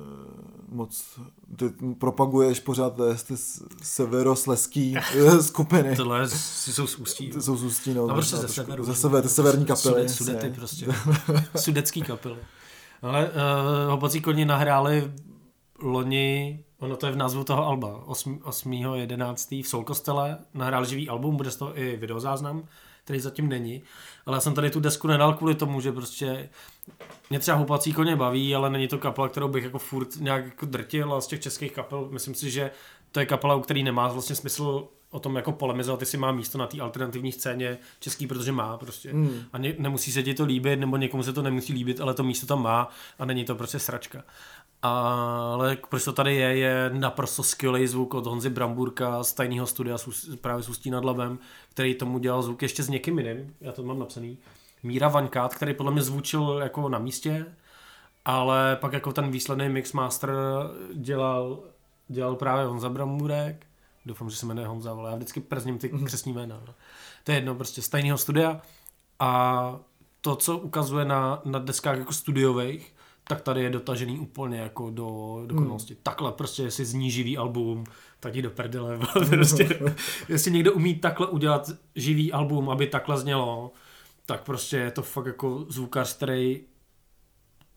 [0.68, 1.18] moc,
[1.56, 3.34] ty propaguješ pořád ty
[3.82, 5.96] severosleský eh, skupiny.
[5.96, 7.30] Tohle jsou z ústí.
[7.30, 8.04] Ty jsou z ústí, no.
[8.04, 8.84] A prostě ze severu.
[8.84, 10.08] Ze sever, ty severní kapely.
[10.08, 10.86] Sudet, sudety prostě.
[11.56, 12.38] Sudecký kapely.
[13.02, 15.12] Ale uh, Houpací koně nahráli
[15.82, 18.40] loni, ono to je v názvu toho alba, 8.
[18.44, 18.72] 8.
[18.72, 19.50] 11.
[19.50, 22.64] v Solkostele, nahráli živý album, bude z toho i videozáznam
[23.08, 23.82] který zatím není.
[24.26, 26.48] Ale já jsem tady tu desku nedal kvůli tomu, že prostě
[27.30, 30.66] mě třeba houpací koně baví, ale není to kapela, kterou bych jako furt nějak jako
[30.66, 32.70] drtil a z těch českých kapel myslím si, že
[33.12, 36.58] to je kapela, u který nemá vlastně smysl o tom jako polemizovat, jestli má místo
[36.58, 39.12] na té alternativní scéně český, protože má prostě.
[39.12, 39.42] Mm.
[39.52, 42.22] A ne, nemusí se ti to líbit, nebo někomu se to nemusí líbit, ale to
[42.22, 44.24] místo tam má a není to prostě sračka.
[44.82, 49.96] Ale proč to tady je, je naprosto skvělý zvuk od Honzy Bramburka z tajného studia
[50.40, 51.38] právě s Ústí nad Labem,
[51.70, 54.38] který tomu dělal zvuk ještě s někým jiným, já to mám napsaný.
[54.82, 57.46] Míra Vankát, který podle mě zvučil jako na místě,
[58.24, 60.30] ale pak jako ten výsledný mixmaster
[60.94, 61.60] dělal,
[62.08, 63.66] dělal právě Honza Bramburek,
[64.06, 66.04] doufám, že se jmenuje Honza, ale já vždycky przním ty mhm.
[66.04, 66.60] křesní jména.
[66.66, 66.74] No.
[67.24, 68.60] To je jedno, prostě z tajného studia
[69.18, 69.80] a
[70.20, 72.94] to, co ukazuje na, na deskách jako studiových,
[73.28, 75.94] tak tady je dotažený úplně jako do dokonalosti.
[75.94, 76.02] Hmm.
[76.02, 77.84] Takhle prostě si zní živý album,
[78.20, 78.98] tak do prdele.
[79.28, 79.80] prostě,
[80.28, 83.72] jestli někdo umí takhle udělat živý album, aby takhle znělo,
[84.26, 86.60] tak prostě je to fakt jako zvukař, který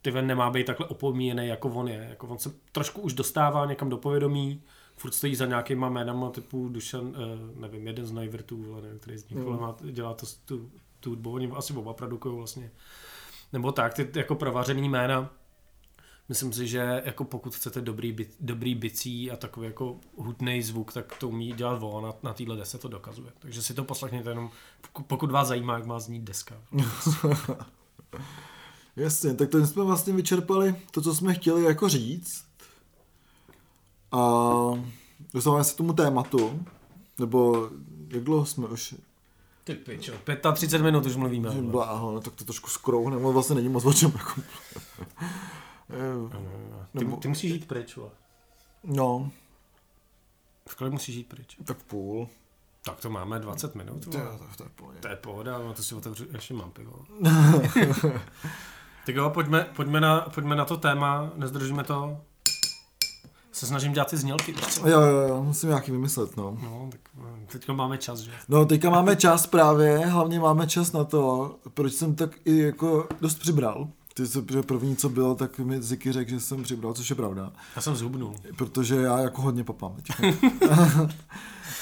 [0.02, 2.06] tyven nemá být takhle opomíjený, jako on je.
[2.10, 4.62] Jako on se trošku už dostává někam do povědomí,
[4.96, 9.28] furt stojí za nějakýma jménama typu Dušan, eh, nevím, jeden z Najvertů, nevím, který z
[9.28, 9.92] nich hmm.
[9.92, 10.70] dělá to, tu,
[11.00, 12.70] tu, bo oni asi oba produkují vlastně.
[13.52, 15.30] Nebo tak, ty jako provařený jména,
[16.28, 20.92] Myslím si, že jako pokud chcete dobrý, bi- dobrý bicí a takový jako hudný zvuk,
[20.92, 23.30] tak to umí dělat vo na, na téhle desce to dokazuje.
[23.38, 24.50] Takže si to poslechněte jenom,
[25.08, 26.54] pokud- vás zajímá, jak má znít deska.
[28.96, 32.44] Jasně, tak to jsme vlastně vyčerpali to, co jsme chtěli jako říct.
[34.12, 34.18] A
[35.34, 36.62] dostáváme se k tomu tématu,
[37.18, 37.68] nebo
[38.08, 38.94] jak dlouho jsme už,
[39.64, 40.12] Ty pičo,
[40.54, 41.50] 35 minut už mluvíme.
[41.50, 44.12] bláho, no, tak to trošku skrouhneme, vlastně není moc o čem.
[44.18, 44.40] Jako.
[45.90, 46.38] Eh,
[46.98, 48.10] Ty, nebo- ty musíš jít pryč, vole.
[48.84, 49.30] No,
[50.68, 51.56] V kolik musíš jít pryč?
[51.64, 52.28] tak půl.
[52.84, 54.04] Tak to máme 20 minut.
[54.04, 54.18] To, to,
[54.56, 54.98] to je pohodě.
[55.00, 56.92] To je pohoda, no to si otevřu, ještě mám pivo.
[59.06, 62.20] tak jo, pojďme, pojďme, na, pojďme na to téma, nezdržíme to.
[63.52, 64.88] Se snažím dělat ty znělky, co?
[64.88, 66.58] Jo, jo, jo, musím nějaký vymyslet, no.
[66.62, 67.00] No, tak
[67.42, 68.32] eh, teďka máme čas, že?
[68.48, 73.08] No, teďka máme čas právě, hlavně máme čas na to, proč jsem tak i jako
[73.20, 73.88] dost přibral.
[74.14, 77.52] Ty se, první, co bylo, tak mi Ziky řekl, že jsem přibral, což je pravda.
[77.76, 78.34] Já jsem zhubnul.
[78.56, 79.96] Protože já jako hodně papám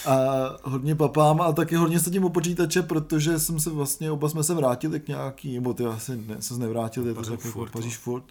[0.06, 0.16] a
[0.62, 4.54] hodně papám a taky hodně sedím u počítače, protože jsem se vlastně, oba jsme se
[4.54, 8.24] vrátili k nějaký, nebo ty asi ne, se nevrátili, to Pařím tak furt, paříš furt,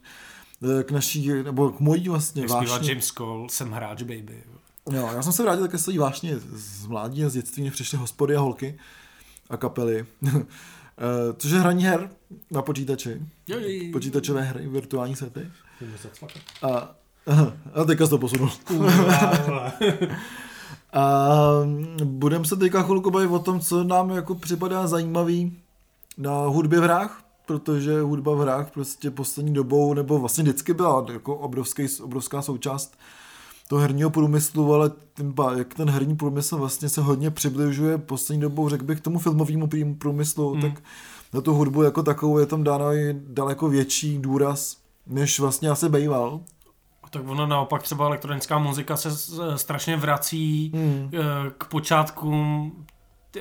[0.80, 2.89] eh, k naší, nebo k mojí vlastně Jak vášni.
[2.89, 4.43] James Cole, jsem hráč, baby.
[4.91, 7.97] Jo, já jsem se vrátil ke své vášně z mládí a z dětství, mě přišly
[7.97, 8.80] hospody a holky
[9.50, 10.06] a kapely.
[11.00, 12.10] Eh, Což je hraní her
[12.52, 13.22] na počítači.
[13.47, 13.91] Jej.
[13.91, 15.52] Počítačové hry, virtuální sety.
[16.02, 16.41] Se cvakat.
[16.62, 16.95] A,
[17.74, 18.50] a teďka jsi to posunul.
[20.93, 21.30] A
[22.04, 25.58] budeme se teďka chvilku bavit o tom, co nám jako připadá zajímavý
[26.18, 31.06] na hudbě v hrách, protože hudba v hrách prostě poslední dobou, nebo vlastně vždycky byla
[31.14, 32.97] jako obrovský, obrovská součást
[33.70, 38.70] toho herního průmyslu, ale tím, jak ten herní průmysl vlastně se hodně přibližuje poslední dobou,
[38.70, 39.67] řekl bych, k tomu filmovému
[39.97, 40.61] průmyslu, Hmm.
[40.61, 40.84] tak
[41.34, 45.89] na tu hudbu jako takovou je tam dáno i daleko větší důraz, než vlastně asi
[45.89, 46.39] bejval.
[47.11, 51.09] Tak ono naopak třeba elektronická muzika se s- strašně vrací Hmm.
[51.13, 51.20] eh,
[51.57, 52.72] k počátkům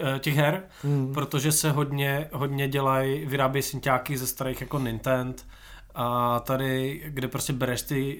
[0.01, 1.14] eh, těch her, Hmm.
[1.14, 5.35] protože se hodně, hodně dělají, vyrábějí synťáky ze starých jako Nintendo
[6.01, 8.18] a tady, kde prostě bereš ty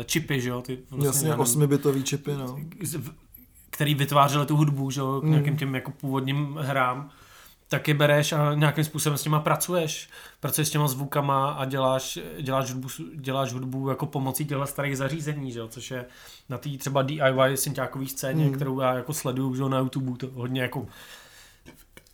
[0.00, 2.58] eh, čipy, že jo, ty Jasně, já nevím, 8-bitový čipy, no.
[3.70, 5.30] který vytvářeli tu hudbu, že jo, k Mm.
[5.30, 7.10] nějakým těm jako původním hrám,
[7.68, 10.08] tak je bereš a nějakým způsobem s těma pracuješ.
[10.40, 15.52] Pracuješ s těma zvukama a děláš, děláš, hudbu, děláš hudbu jako pomocí těchto starých zařízení,
[15.52, 16.04] že jo, což je
[16.48, 18.52] na té třeba DIY synťákový scéně, Mm.
[18.52, 20.86] kterou já jako sleduju že jo, na YouTube, to hodně jako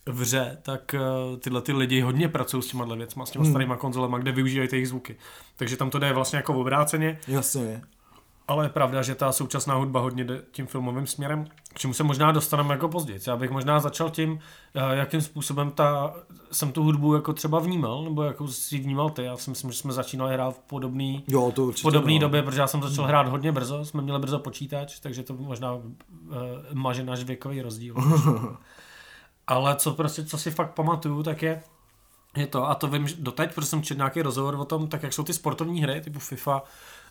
[0.07, 0.94] vře, tak
[1.32, 3.50] uh, tyhle ty lidi hodně pracují s těma věcma, s těma Mm.
[3.50, 5.16] starýma konzolema, kde využívají ty jejich zvuky.
[5.57, 7.18] Takže tam to jde vlastně jako obráceně.
[7.28, 7.82] Jasně.
[8.48, 11.44] Ale je pravda, že ta současná hudba hodně jde tím filmovým směrem,
[11.74, 13.20] k čemu se možná dostaneme jako později.
[13.26, 14.38] Já bych možná začal tím,
[14.74, 16.14] eh, jakým způsobem ta,
[16.52, 19.22] jsem tu hudbu jako třeba vnímal, nebo jako si vnímal ty.
[19.24, 21.90] Já si myslím, že jsme začínali hrát v podobný, Jo, to v určitě.
[21.90, 22.18] no.
[22.18, 25.74] době, protože já jsem začal hrát hodně brzo, jsme měli brzo počítač, takže to možná
[25.74, 25.82] uh,
[26.72, 27.94] maže náš věkový rozdíl.
[29.47, 31.62] Ale co prostě, co si fakt pamatuju, tak je,
[32.36, 35.03] je to, a to vím že doteď, protože jsem četl nějaký rozhovor o tom, tak
[35.03, 36.62] jak jsou ty sportovní hry, typu FIFA,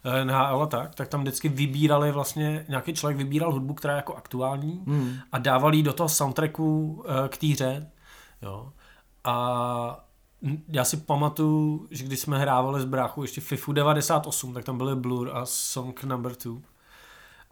[0.04, 3.98] eh, NHL a tak, tak tam vždycky vybírali vlastně, nějaký člověk vybíral hudbu, která je
[3.98, 5.14] jako aktuální Hmm.
[5.32, 7.90] a dával ji do toho soundtracku eh, k té hře.
[8.42, 8.72] Jo.
[9.24, 10.06] A
[10.68, 14.96] já si pamatuju, že když jsme hrávali s bráchou ještě FIFU 98, tak tam byly
[14.96, 16.62] Blur a Song Number 2.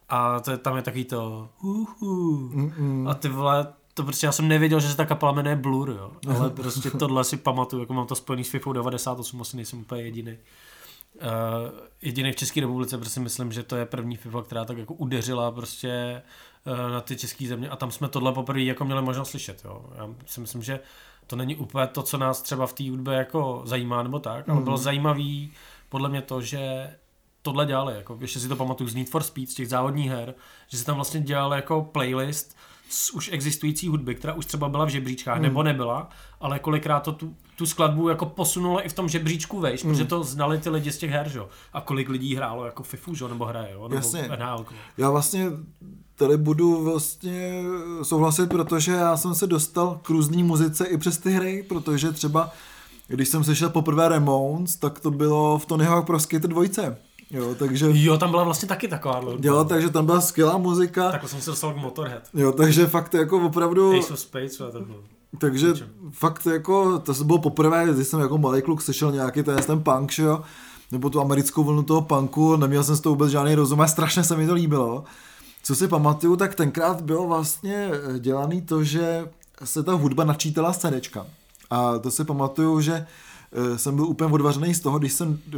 [0.09, 2.49] A to, je- tam je taky to uhu.
[2.49, 3.09] Mm-mm.
[3.09, 6.11] A ty vole, to prostě já jsem nevěděl, že se ta kapela jmenuje Blur, jo.
[6.37, 10.01] Ale prostě tohle si pamatuju, jako mám to spojený s FIFA 98, asi nejsem úplně
[10.01, 10.37] jediný.
[11.15, 11.27] Uh,
[12.01, 15.51] jediný v České republice, prostě myslím, že to je první FIFA, která tak jako udeřila
[15.51, 16.21] prostě
[16.65, 19.85] uh, na ty české země a tam jsme tohle poprvé jako měli možnost slyšet, jo.
[19.95, 20.79] Já si myslím, že
[21.27, 24.55] to není úplně to, co nás třeba v té hudbě jako zajímá nebo tak, ale
[24.55, 24.63] Mhm.
[24.63, 25.51] bylo zajímavý
[25.89, 26.89] podle mě to, že
[27.41, 30.33] tohle dělali, jako ještě si to pamatuju z Need for Speed, z těch závodních her,
[30.67, 32.57] že se tam vlastně dělal jako playlist
[32.93, 35.43] z už existující hudby, která už třeba byla v žebříčkách, Hmm.
[35.43, 36.09] nebo nebyla,
[36.41, 39.91] ale kolikrát to tu, tu skladbu jako posunulo i v tom žebříčku vejš, Hmm.
[39.93, 41.37] protože to znali ty lidi z těch her, že?
[41.37, 41.49] jo.
[41.73, 43.23] A kolik lidí hrálo jako FIFU, že?
[43.23, 43.81] jo, nebo hraje, jo?
[43.83, 44.29] nebo Jasně.
[44.39, 44.65] NHL.
[44.97, 45.45] Já vlastně
[46.15, 47.63] tady budu vlastně
[48.03, 52.51] souhlasit, protože já jsem se dostal k různý muzice i přes ty hry, protože třeba
[53.07, 56.63] když jsem slyšel poprvé Ramones, tak to bylo v Tony Hawk Pro Skater 2.
[57.31, 59.37] Jo, takže, Jo, tam byla vlastně taky taková hudba.
[59.41, 61.11] jo, takže tam byla skvělá muzika.
[61.11, 62.23] Takhle jsem se dostal k Motorhead.
[62.33, 64.99] Jo, takže fakt jako opravdu, Ace of Spades, to bylo.
[65.39, 65.87] takže Ničem.
[66.11, 70.11] fakt jako, to bylo poprvé, když jsem jako malý kluk slyšel nějaký ten, ten punk,
[70.11, 70.41] že jo,
[70.91, 74.23] nebo tu americkou vlnu toho punku, neměl jsem z toho vůbec žádný rozum a strašně
[74.23, 75.03] se mi to líbilo.
[75.63, 79.29] Co si pamatuju, tak tenkrát bylo vlastně dělaný to, že
[79.63, 81.25] se ta hudba načítala z CDčka.
[81.69, 83.05] A to si pamatuju, že eh,
[83.75, 85.57] jsem byl úplně odvařený z toho, když jsem, eh,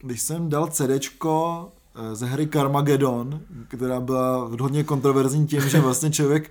[0.00, 6.10] když jsem dal CDčko eh, ze hry Carmageddon, která byla hodně kontroverzní tím, že vlastně
[6.10, 6.50] člověk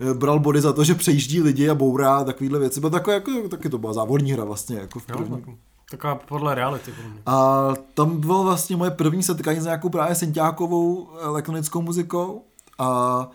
[0.00, 2.80] eh, bral body za to, že přejíždí lidi a bourá a takovýhle věci.
[2.80, 5.30] Bylo takové, jako, taky to byla závodní hra vlastně, jako v první.
[5.30, 5.54] tak-
[5.90, 6.94] taková podle reality.
[7.26, 12.44] A tam bylo vlastně moje první setkání s nějakou právě synťákovou elektronickou muzikou
[12.78, 13.28] a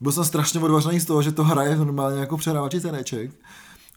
[0.00, 3.30] byl jsem strašně odvařený z toho, že to hraje normálně jako přehrávači CDček.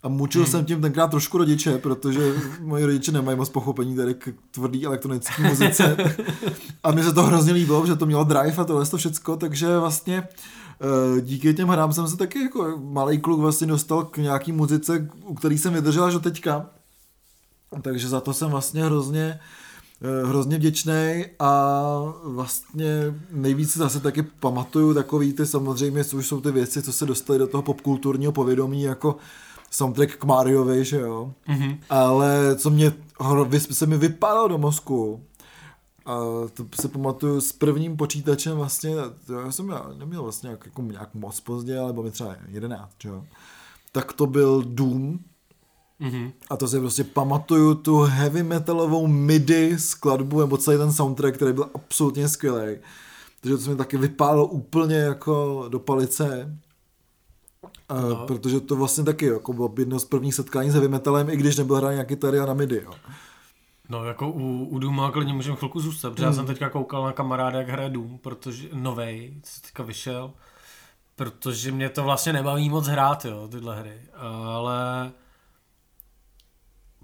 [0.03, 0.51] A mučil hmm.
[0.51, 5.43] jsem tím tenkrát trošku rodiče, protože moji rodiče nemají moc pochopení tady k tvrdý elektronické
[5.49, 5.97] muzice.
[6.83, 9.77] A mně se to hrozně líbilo, že to mělo drive a tohle to všecko, takže
[9.77, 14.51] vlastně eh, díky těm hrám jsem se taky jako malý kluk vlastně dostal k nějaký
[14.51, 16.65] muzice, u který jsem vydržel až do teďka.
[17.81, 19.39] Takže za to jsem vlastně hrozně,
[20.01, 21.93] eh, hrozně vděčný a
[22.23, 27.05] vlastně nejvíc zase taky pamatuju takový ty samozřejmě, co už jsou ty věci, co se
[27.05, 29.15] dostaly do toho popkulturního povědomí, jako
[29.75, 31.33] soundtrack k Mariovi, že jo.
[31.47, 31.77] Mhm.
[31.89, 32.93] Ale co mě
[33.57, 35.23] se mi vypadalo do mozku,
[36.05, 36.15] a
[36.53, 38.95] to si pamatuju s prvním počítačem vlastně,
[39.27, 42.91] to já jsem neměl vlastně nějak, jako nějak moc pozdě, ale bylo mi třeba 11,
[42.99, 43.23] že jo.
[43.91, 45.19] Tak to byl Doom,
[45.99, 46.31] Mhm.
[46.49, 51.53] a to si prostě pamatuju tu heavy metalovou MIDI skladbu nebo celý ten soundtrack, který
[51.53, 52.77] byl absolutně skvělý.
[53.41, 56.57] Takže to se mi taky vypálo úplně jako do palice.
[57.89, 58.15] A, No.
[58.27, 61.57] Protože to vlastně taky jako bylo jedno z prvních setkání s heavy metalem, i když
[61.57, 62.81] nebyl hraný nějaký tady na MIDI.
[62.83, 62.91] Jo.
[63.89, 67.11] No jako u, u Dooma klidně můžeme chvilku zůstat, protože já jsem teďka koukal na
[67.11, 70.31] kamaráda, jak hraje Doom, protože novej, co teďka vyšel,
[71.15, 75.11] protože mě to vlastně nebaví moc hrát, jo, tyhle hry, ale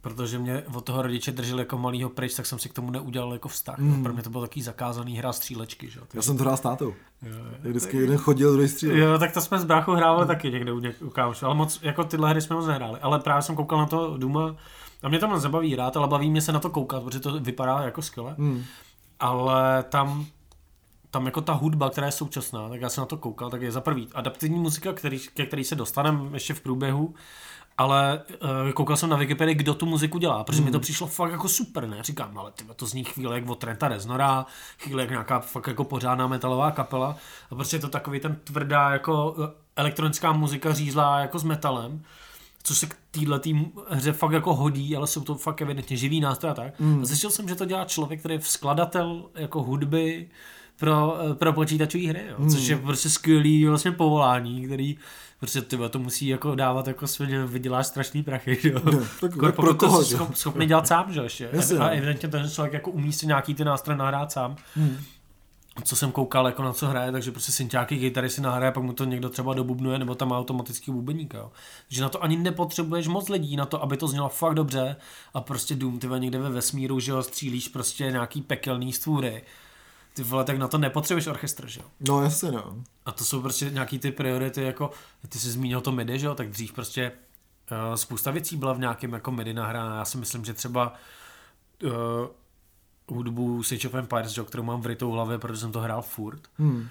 [0.02, 3.34] protože mě od toho rodiče drželi jako malýho pryč, tak jsem si k tomu neudělal
[3.34, 3.78] jako vztah.
[3.78, 4.04] Mm.
[4.04, 6.00] Pro mě to bylo taký zakázaný hra střílečky, že?
[6.00, 6.06] jo.
[6.14, 6.94] Já jsem to hrál s tátou.
[7.22, 7.70] Jo, jo.
[7.70, 8.98] Vždycky jeden chodil, druhý střílel.
[8.98, 11.80] Jo, tak to jsme s bráchou hrávali taky někde u, něk- u kámošů, ale moc,
[11.82, 13.00] jako tyhle hry jsme moc nehráli.
[13.00, 14.56] Ale právě jsem koukal na to Duma
[15.04, 17.40] a mě to moc zabaví hrát, ale baví mě se na to koukat, protože to
[17.40, 18.36] vypadá jako skvěle.
[18.38, 18.64] Hmm.
[19.20, 20.26] Ale tam,
[21.12, 23.72] tam jako ta hudba, která je současná, tak já jsem na to koukal, tak je
[23.72, 27.14] za prvý adaptivní muzika, který, ke který se dostaneme ještě v průběhu,
[27.80, 28.22] ale
[28.66, 31.50] uh, koukal jsem na Wikipedii, kdo tu muziku dělá, protože mi to přišlo fakt jako
[31.50, 31.98] super, ne?
[32.02, 34.46] Říkám, ale tyhle, to zní chvíle jak od Trenta Reznora,
[34.80, 37.16] chvíle jak nějaká fakt jako pořádná metalová kapela
[37.52, 42.04] a prostě je to takový ten tvrdá jako eh, elektronická muzika řízlá jako s metalem,
[42.64, 43.42] což se k téhle
[43.90, 46.80] hře fakt jako hodí, ale jsou to fakt evidentně živý nástroje a tak.
[46.80, 47.06] Mm.
[47.06, 50.30] Zjistil jsem, že to dělá člověk, který je skladatel jako hudby
[50.80, 52.50] pro, eh, pro počítačové hry, jo.
[52.50, 54.98] což je prostě skvělý vlastně povolání, který
[55.40, 58.80] prostě ty to musí jako dávat jako svně vyděláš strašný prachy, že jo.
[58.84, 60.16] No, tak Kor, pro to koho, že?
[60.16, 61.90] schop, schopný dělat sám, že jo, a no.
[61.90, 64.56] evidentně ten člověk jako umí si nějaký ty nástroje nahrát sám.
[64.76, 64.98] Hmm.
[65.84, 68.94] Co jsem koukal, jako na co hraje, takže prostě synťáky, kytary si nahraje, pak mu
[68.94, 71.52] to někdo třeba dobubnuje, nebo tam má automatický bubeník, jo.
[71.88, 74.96] Takže na to ani nepotřebuješ moc lidí na to, aby to znělo fakt dobře
[75.34, 79.44] a prostě Doom, ty někde ve vesmíru, že jo, střílíš prostě nějaký pekelný stvůry.
[80.20, 81.86] Ty vole, tak na to nepotřebuješ orchestr, že jo.
[82.10, 82.84] No jasně no.
[83.06, 84.92] A to jsou prostě nějaký ty priority, jako
[85.30, 87.12] ty jsi zmínil to MIDI, že jo, tak dřív prostě
[87.72, 89.96] uh, spousta věcí byla v nějakém jako MIDI nahrána.
[89.96, 90.94] Já si myslím, že třeba
[91.84, 91.92] uh,
[93.08, 96.02] hudbu Sage of Empires, že, jo, kterou mám vrytou v hlavě, protože jsem to hrál
[96.02, 96.88] furt, Hmm.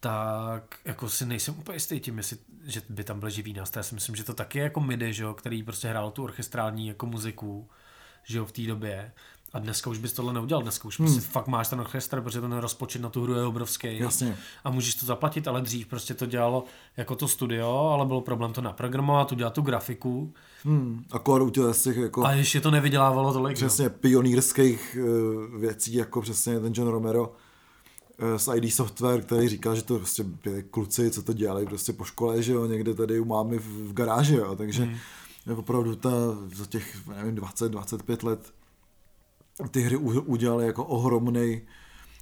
[0.00, 3.80] tak jako si nejsem úplně jistý tím, jestli, že by tam byl živý nástroj.
[3.80, 6.24] Já si myslím, že to taky je jako MIDI, že jo, který prostě hrál tu
[6.24, 7.68] orchestrální jako muziku,
[8.24, 9.12] že jo, v té době.
[9.52, 11.08] A dneska už bys tohle neudělal, dneska už hmm.
[11.08, 13.98] prostě fakt máš ten orchestr, protože ten rozpočet na tu hru je obrovský.
[13.98, 14.36] Jasně.
[14.64, 16.64] A můžeš to zaplatit, ale dřív prostě to dělalo
[16.96, 20.32] jako to studio, ale bylo problém to naprogramovat, udělat tu grafiku.
[20.64, 21.04] Hmm.
[21.10, 22.24] Akor udělal z těch jako...
[22.24, 23.56] A ještě to nevydělávalo tolik.
[23.56, 23.56] jo.
[23.56, 29.74] přesně pionýrských uh, věcí, jako přesně ten John Romero uh, z ID Software, který říkal,
[29.74, 33.20] že to prostě byli kluci, co to dělali prostě po škole, že jo, někde tady
[33.20, 34.96] u mámy v, v garáži, jo, takže Hmm.
[35.46, 35.58] mm.
[35.58, 36.10] opravdu ta,
[36.54, 38.52] za těch, nevím, 20-25 let
[39.70, 41.62] ty hry u, udělali jako ohromný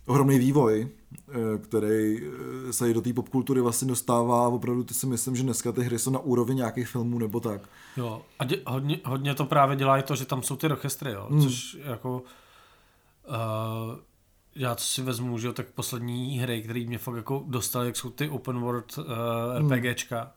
[0.06, 0.88] ohromný vývoj,
[1.28, 5.36] eh, který eh, se i do té popkultury vlastně dostává a opravdu ty si myslím,
[5.36, 7.68] že dneska ty hry jsou na úrovni nějakých filmů nebo tak.
[7.96, 8.22] Jo.
[8.38, 11.26] A dě, hodně, hodně, to právě dělá i to, že tam jsou ty orchestry, jo.
[11.30, 11.42] Hmm.
[11.42, 12.22] Což jako...
[13.28, 13.96] Uh,
[14.58, 17.96] já co si vezmu, že jo, tak poslední hry, které mě fakt jako dostaly, jak
[17.96, 19.04] jsou ty open world uh,
[19.70, 20.32] RPGčka,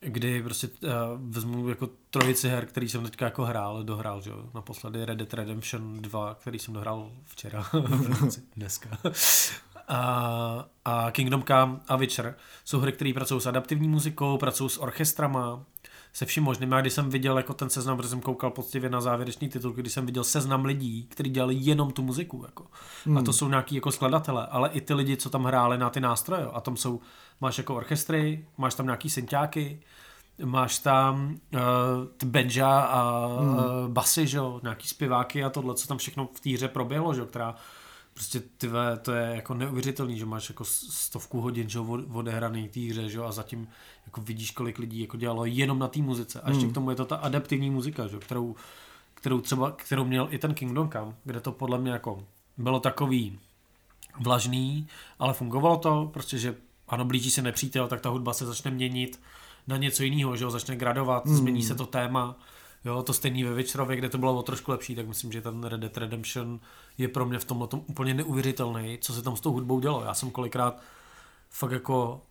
[0.00, 4.44] kdy prostě uh, vezmu jako trojici her, který jsem teďka jako hrál, dohrál, že jo,
[4.54, 7.66] naposledy Red Dead Redemption 2, který jsem dohrál včera,
[8.56, 8.88] dneska.
[9.88, 12.34] A, a Kingdom Come a Witcher
[12.64, 15.64] jsou hry, které pracují s adaptivní muzikou, pracují s orchestrama,
[16.18, 16.72] se vším možným.
[16.72, 19.92] Já když jsem viděl jako ten seznam, protože jsem koukal poctivě na závěrečný titul, když
[19.92, 22.42] jsem viděl seznam lidí, kteří dělali jenom tu muziku.
[22.46, 22.66] Jako.
[23.06, 23.18] Hmm.
[23.18, 26.00] A to jsou nějaký jako skladatele, ale i ty lidi, co tam hráli na ty
[26.00, 26.46] nástroje.
[26.52, 27.00] A tam jsou,
[27.40, 29.80] máš jako orchestry, máš tam nějaký synťáky,
[30.44, 31.60] máš tam uh,
[32.16, 33.54] ty benja a Hmm.
[33.54, 37.14] uh, basy, že jo, nějaký zpěváky a tohle, co tam všechno v té hře proběhlo,
[37.14, 37.54] že jo, která
[38.18, 41.78] prostě ty ve, to je jako neuvěřitelný, že máš jako stovku hodin, že
[42.12, 43.68] odehraný té hře, že a zatím
[44.06, 46.40] jako vidíš, kolik lidí jako dělalo jenom na té muzice.
[46.40, 46.70] A ještě Hmm.
[46.70, 48.56] k tomu je to ta adaptivní muzika, že kterou,
[49.14, 52.24] kterou třeba, kterou měl i ten Kingdom Come, kde to podle mě jako
[52.56, 53.38] bylo takový
[54.20, 54.88] vlažný,
[55.18, 56.56] ale fungovalo to, prostě, že
[56.88, 59.20] ano, blíží se nepřítel, tak ta hudba se začne měnit
[59.66, 61.36] na něco jiného, že jo, začne gradovat, mm.
[61.36, 62.36] změní se to téma,
[62.88, 65.64] jo, to stejný ve Witcherově, kde to bylo o trošku lepší, tak myslím, že ten
[65.64, 66.60] Red Dead Redemption
[66.98, 70.04] je pro mě v tomhle tom úplně neuvěřitelný, co se tam s tou hudbou dělo.
[70.04, 70.82] Já jsem kolikrát
[71.50, 72.22] fakt jako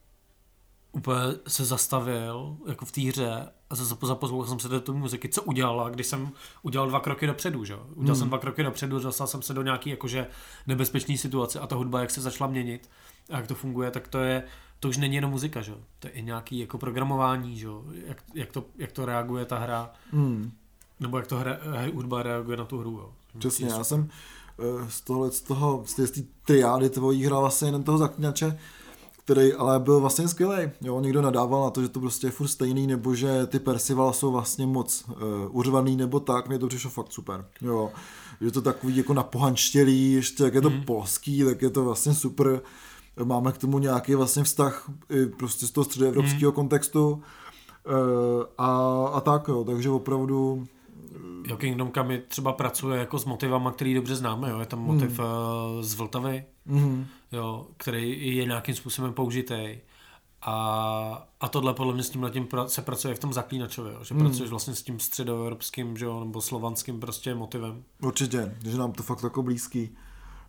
[0.91, 5.43] úplně se zastavil jako v té hře a zaposlouchal jsem se do té muziky, co
[5.43, 6.31] udělala, když jsem
[6.61, 7.73] udělal dva kroky dopředu, že?
[7.73, 7.79] jo.
[7.79, 8.15] Udělal hmm.
[8.15, 10.27] jsem dva kroky dopředu, dostal jsem se do nějaký jakože
[10.67, 12.89] nebezpečné situace a ta hudba, jak se začala měnit
[13.29, 14.43] a jak to funguje, tak to je,
[14.79, 15.73] to už není jenom muzika, že?
[15.99, 17.67] To je i nějaký jako programování, že?
[18.07, 20.51] Jak, jak, to, jak to reaguje ta hra, Hmm.
[20.99, 21.57] nebo jak to hra,
[21.93, 23.13] hudba reaguje na tu hru, jo.
[23.39, 24.09] Přesně, já jsem
[24.59, 28.59] eh, z tohle, z toho, z té triády tvojí hrál vlastně jeden toho zaklínače,
[29.25, 30.69] který ale byl vlastně skvělý.
[30.81, 34.13] Jo, někdo nadával na to, že to prostě je furt stejný, nebo že ty Percival
[34.13, 35.15] jsou vlastně moc uh,
[35.49, 37.45] urvaný, nebo tak, mně to přišlo fakt super.
[37.61, 37.91] Jo,
[38.41, 40.83] že to takový jako napohanštělý, ještě jak je to mm.
[40.83, 42.61] polský, tak je to vlastně super.
[43.23, 46.55] Máme k tomu nějaký vlastně vztah i prostě z toho středoevropského mm.
[46.55, 47.11] kontextu.
[47.11, 50.67] Uh, a, a tak jo, takže opravdu
[51.47, 54.59] Jo, Kingdom Come třeba pracuje jako s motivama, který dobře známe, jo.
[54.59, 55.83] Je tam motiv hmm.
[55.83, 59.77] z Vltavy, mm, jo, který je nějakým způsobem použitý.
[60.41, 64.15] A, a tohle podle mě s tím letím se pracuje v tom zaklínačově, jo, že
[64.15, 64.23] Hmm.
[64.23, 67.83] pracuješ vlastně s tím středoevropským, že jo, nebo slovanským prostě motivem.
[68.01, 69.97] Určitě, že nám to fakt jako blízký.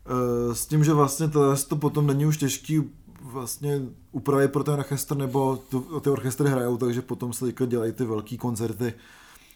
[0.08, 2.82] Eh, S tím, že vlastně to, to potom není už těžký
[3.22, 3.80] vlastně
[4.12, 8.04] upravit pro ten orchestr, nebo to, ty orchestry hrajou, takže potom se teďka dělají ty
[8.04, 8.94] velký koncerty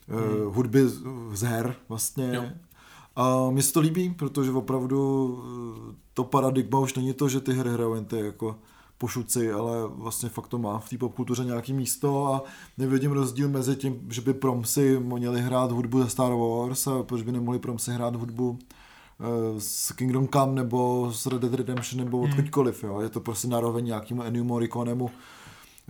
[0.08, 0.54] hmm.
[0.54, 2.30] hudby z- z her vlastně.
[2.34, 2.44] Jo.
[3.16, 5.38] A mně se to líbí, protože opravdu
[5.90, 8.56] eh, to paradigma už není to, že ty hry hrajou jen ty jako
[8.98, 12.42] pošuci, ale vlastně fakt to má v té popkultuře nějaký místo a
[12.78, 17.22] nevidím rozdíl mezi tím, že by promsi měli hrát hudbu ze Star Wars a proč
[17.22, 18.58] by nemohli promsi hrát hudbu
[19.22, 23.00] eh, z Kingdom Come nebo z Red Dead Redemption nebo odkudkoliv, jo.
[23.00, 25.10] Je to prostě naroveň nějakému Ennio Morriconemu,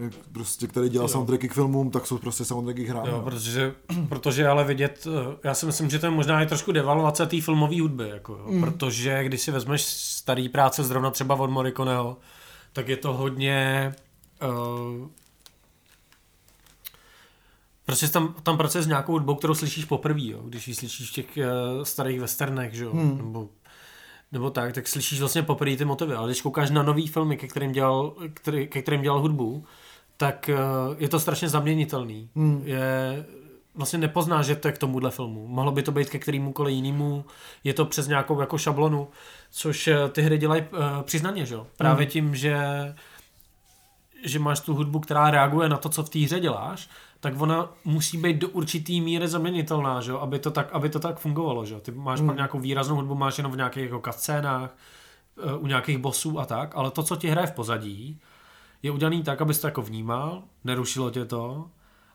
[0.07, 1.12] eh, prostě, který dělal Jo.
[1.12, 3.07] soundtracky k filmům, tak jsou prostě soundtracky k hrám.
[3.07, 3.22] Jo, jo.
[3.22, 3.74] protože,
[4.09, 7.41] protože ale vidět, eh, já si myslím, že to je možná i trošku devalvace té
[7.41, 8.61] filmové hudby, jako, jo, mm.
[8.61, 12.16] protože když si vezmeš starý práce zrovna třeba od Morriconeho,
[12.72, 13.93] tak je to hodně
[14.43, 15.09] uh,
[17.93, 21.14] prostě tam, tam pracuje s nějakou hudbou, kterou slyšíš poprvé, jo, když ji slyšíš v
[21.14, 23.16] těch uh, starých westernech, že jo, Hmm.
[23.16, 23.49] nebo
[24.32, 27.47] nebo tak, tak slyšíš vlastně poprvé ty motivy, ale když koukáš na nový filmy, ke
[27.49, 29.64] kterým dělal, který, ke kterým dělal hudbu,
[30.16, 30.57] tak eh,
[30.99, 32.28] je to strašně zaměnitelný.
[32.36, 32.62] Hmm.
[32.64, 33.26] Je,
[33.74, 35.47] vlastně nepoznáš, že to je k tomuhle filmu.
[35.47, 37.24] Mohlo by to být ke kterémukoliv jinému,
[37.64, 39.09] je to přes nějakou jako šablonu,
[39.51, 41.66] což eh, ty hry dělají uh, přiznaně, že jo?
[41.76, 42.57] Právě tím, že
[44.24, 46.88] že máš tu hudbu, která reaguje na to, co v té hře děláš,
[47.23, 50.12] tak ona musí být do určitý míry zaměnitelná, že?
[50.12, 51.64] Aby, to tak, aby to tak fungovalo.
[51.64, 51.81] Že?
[51.81, 52.27] Ty máš hmm.
[52.27, 54.77] pak nějakou výraznou hudbu, máš jenom v nějakých jako scénách,
[55.39, 58.20] eh, u nějakých bossů a tak, ale to, co ti hraje v pozadí,
[58.83, 61.70] je udělaný tak, abys to jako vnímal, nerušilo tě to,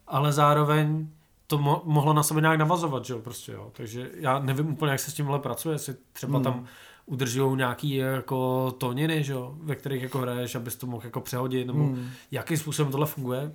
[0.08, 1.08] ale zároveň
[1.48, 3.72] to mo- mohlo na sebe nějak navazovat, že jo, prostě jo.
[3.74, 6.44] Takže já nevím úplně, jak se s tímhle pracuje, jestli třeba Hmm.
[6.44, 6.66] tam
[7.06, 11.68] udržují nějaký jako tóniny, že jo, ve kterých jako hraješ, abys to mohl jako přehodit,
[11.68, 12.10] nebo Hmm.
[12.32, 13.52] jakým způsobem tohle funguje.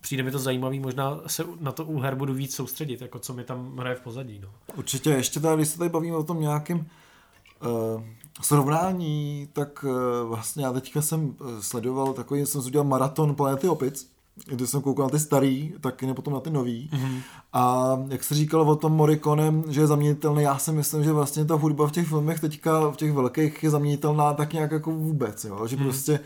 [0.00, 3.34] Přijde mi to zajímavý, možná se na to u her budu víc soustředit, jako co
[3.34, 4.48] mi tam hraje v pozadí, no.
[4.76, 8.02] Určitě, ještě tady, když se tady bavíme o tom nějakém uh,
[8.42, 13.68] srovnání, tak uh, vlastně já teďka jsem eh, sledoval takový, jsem si udělal maraton Planety
[13.68, 14.10] Opic,
[14.46, 16.90] kde jsem koukal na ty starý, taky ne potom na ty nový.
[16.92, 17.20] Mm-hmm.
[17.52, 21.44] A jak se říkalo o tom Morriconem, že je zaměnitelný, já si myslím, že vlastně
[21.44, 25.44] ta hudba v těch filmech teďka, v těch velkých je zaměnitelná tak nějak jako vůbec,
[25.44, 25.66] jo?
[25.66, 25.82] že mm.
[25.82, 26.20] prostě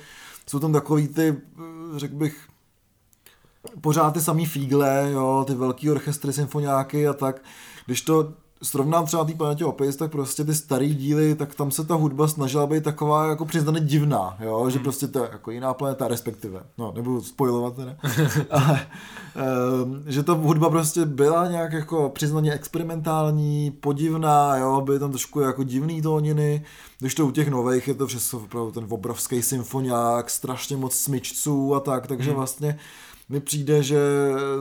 [0.47, 1.37] jsou tam takový ty,
[1.97, 2.49] řekl bych,
[3.81, 7.43] pořád ty samý fígle, jo, ty velký orchestry, symfoniáky a tak.
[7.87, 8.33] Když to
[8.63, 12.29] srovnám třeba té planetě Opis, tak prostě ty starý díly, tak tam se ta hudba
[12.29, 14.71] snažila být taková jako přiznaně divná, jo, Hmm.
[14.71, 17.97] že prostě to je jako jiná planeta, respektive, no, nebudu spojovat teda,
[18.51, 18.87] ale
[19.85, 25.41] um, že ta hudba prostě byla nějak jako přiznaně experimentální, podivná, jo, byly tam trošku
[25.41, 26.65] jako divný tóniny,
[26.99, 31.75] když to u těch nových je to přes opravdu ten obrovský symfoniák, strašně moc smyčců
[31.75, 32.37] a tak, takže Hmm.
[32.37, 32.79] vlastně
[33.29, 33.99] mi přijde, že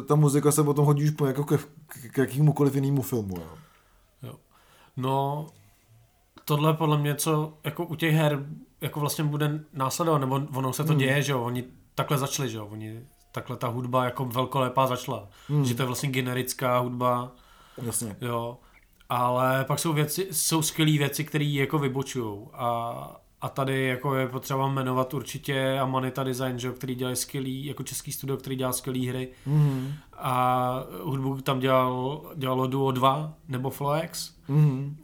[0.08, 1.58] ta muzika se potom hodí už po jako ke,
[1.88, 3.38] k jakémukoliv jinému filmu.
[3.38, 3.48] Jo.
[4.24, 4.36] Jo.
[4.98, 5.48] No,
[6.46, 8.46] tohle podle mě, co jako u těch her
[8.82, 11.00] jako vlastně bude následovat, nebo ono se to Hmm.
[11.00, 11.64] děje, že jo, oni
[11.96, 13.02] takhle začali, že jo, oni
[13.32, 15.28] takhle ta hudba jako velkolepá začala.
[15.48, 15.66] Hmm.
[15.66, 17.32] Že to je vlastně generická hudba.
[17.82, 18.16] Jasně.
[18.22, 18.58] Jo.
[19.10, 22.40] Ale pak jsou věci, jsou skvělé věci, které jako vybočují.
[22.54, 27.84] A, a tady jako je potřeba jmenovat určitě Amanita Design, že, který dělá skvělý, jako
[27.84, 29.30] český studio, který dělá skvělé hry.
[29.48, 29.94] Mm-hmm.
[30.14, 34.34] A hudbu tam dělal, dělalo Duo 2 nebo Floex.
[34.50, 34.96] Mm-hmm.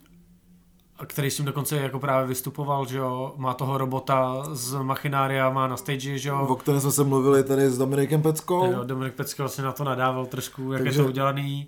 [0.98, 5.50] A který s tím dokonce jako právě vystupoval, že jo, má toho robota z Machinária,
[5.50, 6.46] má na stage, že jo.
[6.48, 8.72] O kterém jsme se mluvili tady s Dominikem Peckou.
[8.72, 11.66] Jo, Dominik Pecko vlastně na to nadával trošku, jak Takže, je to udělaný.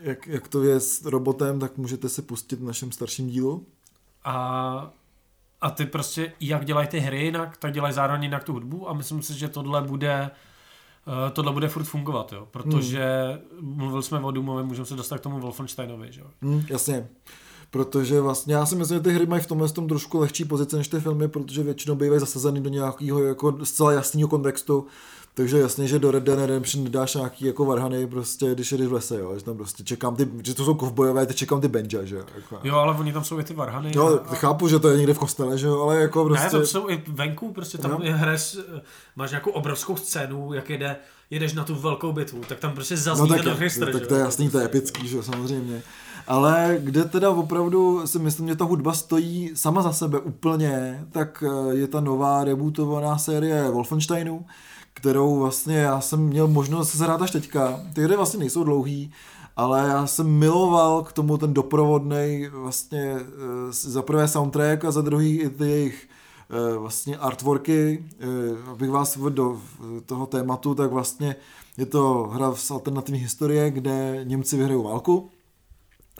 [0.00, 3.66] Jak, jak to je s robotem, tak můžete se pustit v našem starším dílu.
[4.24, 4.90] A,
[5.62, 8.92] a ty prostě, jak dělají ty hry jinak, tak dělají zároveň jinak tu hudbu a
[8.92, 10.30] myslím si, že tohle bude
[11.06, 13.04] Uh, tohle bude furt fungovat, jo, protože
[13.60, 13.76] hmm.
[13.76, 16.26] mluvili jsme o Doomovi, můžeme se dostat k tomu Wolfensteinovi, že jo.
[16.42, 17.08] Hmm, jasně
[17.72, 20.76] protože vlastně já si myslím, že ty hry mají v tomhle tom trošku lehčí pozici
[20.76, 24.86] než ty filmy, protože většinou bývají zasazeny do nějakého jako zcela jasného kontextu,
[25.34, 28.92] takže jasně, že do Red Dead Redemption nedáš nějaký jako varhany, prostě, když jdeš v
[28.92, 32.04] lese, jo, že tam prostě čekám ty, že to jsou kovbojové, teď čekám ty benja,
[32.04, 32.24] že jo.
[32.34, 32.58] Jako.
[32.64, 33.92] Jo, ale oni tam jsou i ty varhany.
[33.94, 34.34] Jo, a...
[34.34, 36.44] chápu, že to je někde v kostele, že jo, ale jako prostě.
[36.44, 37.98] Ne, to jsou i venku, prostě tam no.
[38.02, 38.58] je hres,
[39.16, 40.96] máš nějakou obrovskou scénu, jak jede,
[41.30, 44.14] jedeš na tu velkou bitvu, tak tam prostě zazní no, tak, ten orchestr, Tak to
[44.14, 45.82] je jasný, to je epický, že jo, samozřejmě
[46.26, 51.44] ale kde teda opravdu si myslím, že ta hudba stojí sama za sebe úplně, tak
[51.46, 54.44] eh, je ta nová rebootovaná série Wolfensteinu,
[55.02, 57.80] kterou vlastně já jsem měl možnost se zahrát až teďka.
[57.92, 59.12] Ty hry vlastně nejsou dlouhý,
[59.56, 63.22] ale já jsem miloval k tomu ten doprovodný vlastně eh,
[63.70, 66.08] za prvé soundtrack a za druhý i ty jejich
[66.50, 68.04] eh, vlastně artworky,
[68.70, 69.60] abych vás uvedl do
[70.06, 71.36] toho tématu, tak vlastně
[71.76, 75.30] je to hra z alternativní historie, kde Němci vyhrají válku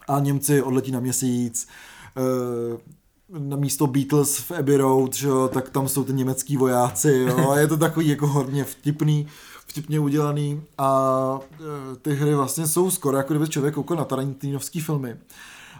[0.08, 1.68] a Němci odletí na měsíc,
[2.16, 3.01] eh,
[3.38, 7.50] na místo Beatles v Abbey Road, že jo, tak tam jsou ty německý vojáci, jo,
[7.50, 9.26] a je to takový jako hodně vtipný,
[9.66, 14.80] vtipně udělaný a eh, ty hry vlastně jsou skoro jako kdyby člověk koukal na Tarantinovský
[14.80, 15.16] filmy.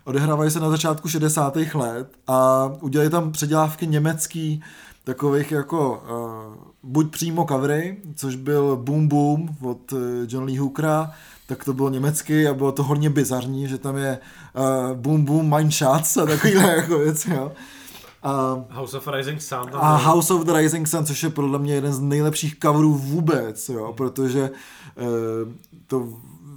[0.04, 1.56] Odehrávají se na začátku 60.
[1.74, 4.62] let a udělali tam předělávky německý,
[5.04, 6.02] takových jako
[6.50, 9.98] uh, buď přímo covery, což byl Boom Boom od uh,
[10.28, 11.10] John Lee Hookera,
[11.46, 14.18] tak to bylo německy a bylo to hodně bizarní, že tam je
[14.54, 17.52] uh, Boom Boom Mine Shots a takovýhle jako věci, jo.
[18.22, 19.70] A, House of Rising Sun.
[19.72, 23.68] A House of the Rising Sun, což je podle mě jeden z nejlepších coverů vůbec,
[23.68, 25.52] jo, protože uh,
[25.86, 26.08] to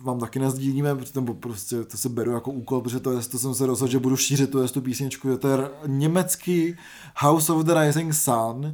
[0.03, 3.55] vám taky nezdílíme, protože to, prostě to se beru jako úkol, protože to, to jsem
[3.55, 5.57] se rozhodl, že budu šířit tu, tu písničku, že to je
[5.87, 6.75] německý
[7.17, 8.65] House of the Rising Sun,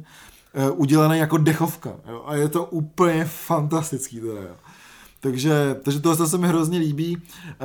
[0.70, 1.92] uh, udělaný jako dechovka.
[2.08, 2.22] Jo?
[2.26, 4.40] A je to úplně fantastický teda.
[4.40, 4.54] Jo?
[5.22, 7.18] Takže, takže tohle se mi hrozně líbí.
[7.48, 7.56] Eh,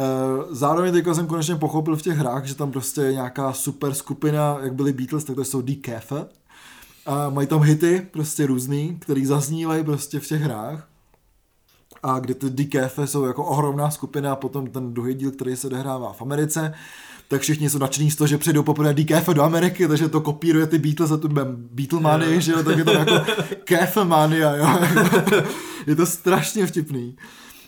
[0.50, 4.58] zároveň teďka jsem konečně pochopil v těch hrách, že tam prostě je nějaká super skupina,
[4.62, 6.14] jak byly Beatles, tak to jsou DKF.
[7.06, 10.88] A mají tam hity, prostě různý, který zaznívají prostě v těch hrách.
[12.04, 15.68] A kde ty DKF jsou jako ohromná skupina a potom ten druhý díl, který se
[15.68, 16.74] odehrává v Americe,
[17.28, 20.68] tak všichni jsou nadšení z toho, že přijdou poprvé DKF do Ameriky, takže to kopíruje
[20.68, 21.30] ty Beatles a tu
[21.72, 23.14] Beatlemany, že jo, tak je to jako
[23.64, 24.80] KF mania, jo.
[25.88, 27.16] je to strašně vtipný.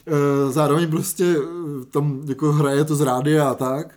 [0.10, 3.95] Eh, zároveň prostě eh, tam jako hraje to z rádia a tak.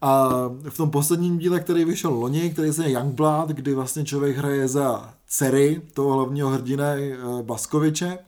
[0.00, 0.30] A
[0.68, 5.14] v tom posledním díle, který vyšel loni, který se Youngblood, kdy vlastně člověk hraje za
[5.26, 8.18] dcery toho hlavního hrdina eh, Baskoviče,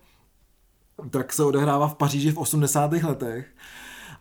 [1.11, 2.93] tak se odehrává v Paříži v 80.
[2.93, 3.47] letech.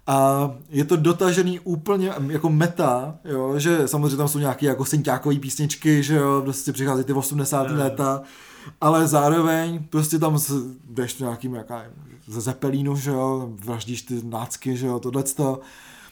[0.08, 5.40] A je to dotažený úplně jako meta, jo, že samozřejmě tam jsou nějaké jako synťákové
[5.40, 7.64] písničky, že jo, prostě přichází ty 80.
[7.64, 7.80] Yeah.
[7.80, 8.22] leta,
[8.82, 10.38] ale zároveň prostě tam
[10.90, 11.84] jdeš nějakým jaká,
[12.28, 15.60] ze Zeppelínu, že jo, vraždíš ty nácky, že jo, tohleto.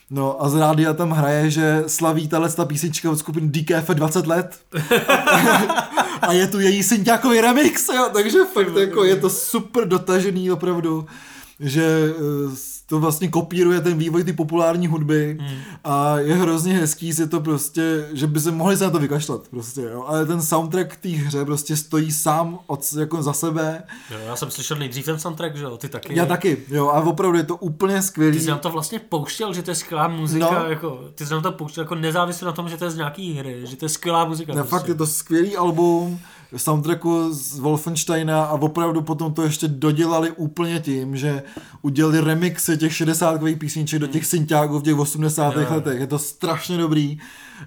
[0.10, 4.28] No a z rádia tam hraje, že slaví tahle ta písnička od skupiny DKF 20
[4.28, 4.60] let.
[6.22, 11.06] a je tu její synťákový remix, jo, takže fakt jako je to super dotažený opravdu,
[11.60, 15.58] že eh, to vlastně kopíruje ten vývoj ty populární hudby hmm.
[15.84, 19.48] a je hrozně hezký si to prostě, že by se mohli se na to vykašlat
[19.48, 20.04] prostě, jo.
[20.08, 23.84] Ale ten soundtrack té hře prostě stojí sám od, jako za sebe.
[24.12, 26.18] Jo, já jsem slyšel nejdřív ten soundtrack, že jo, ty taky.
[26.18, 28.38] Já taky, jo, a opravdu je to úplně skvělý.
[28.38, 30.70] Ty jsi nám to vlastně pouštěl, že to je skvělá muzika, no.
[30.70, 33.34] jako, ty jsi nám to pouštěl jako nezávisle na tom, že to je z nějaký
[33.34, 34.54] hry, že to je skvělá muzika.
[34.54, 34.70] Ne, prostě.
[34.70, 36.20] fakt je to skvělý album,
[36.58, 41.44] soundtracku z Wolfensteina a opravdu potom to ještě dodělali úplně tím, že
[41.82, 45.56] udělali remixy těch 60 písniček do těch synťáků v těch 80.
[45.56, 45.72] Yeah.
[45.72, 46.00] letech.
[46.00, 47.20] Je to strašně dobrý,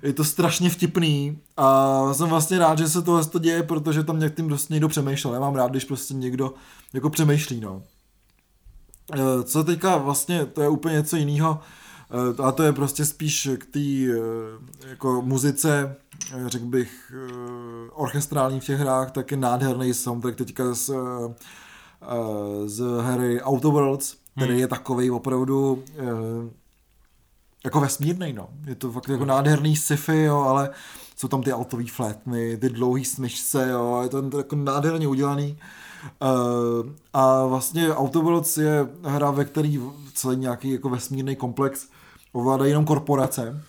[0.03, 4.21] je to strašně vtipný a jsem vlastně rád, že se tohle to děje, protože tam
[4.21, 5.35] někým dost někdo přemýšlel.
[5.35, 6.55] Já mám rád, když prostě někdo
[6.93, 7.83] jako přemýšlí, no.
[9.15, 11.61] Eh, co teďka vlastně, to je úplně něco jiného,
[12.11, 15.97] eh, a to je prostě spíš k té eh, jako muzice,
[16.47, 17.13] řekl bych,
[17.93, 20.91] orchestrální v těch hrách, tak je nádherný soundtrack teďka z
[22.67, 24.61] z hry Outer Worlds, který hmm.
[24.61, 26.51] je takový opravdu uh,
[27.65, 28.49] jako vesmírný, no.
[28.67, 30.71] Je to fakt jako nádherný sci-fi, jo, ale
[31.17, 35.59] jsou tam ty altový flétny, ty dlouhý smyčce, jo, je to jako nádherně udělaný.
[36.23, 39.81] Uh, a vlastně Autobots je hra, ve který
[40.15, 41.89] celý nějaký jako vesmírný komplex
[42.33, 43.65] ovládají jenom korporace.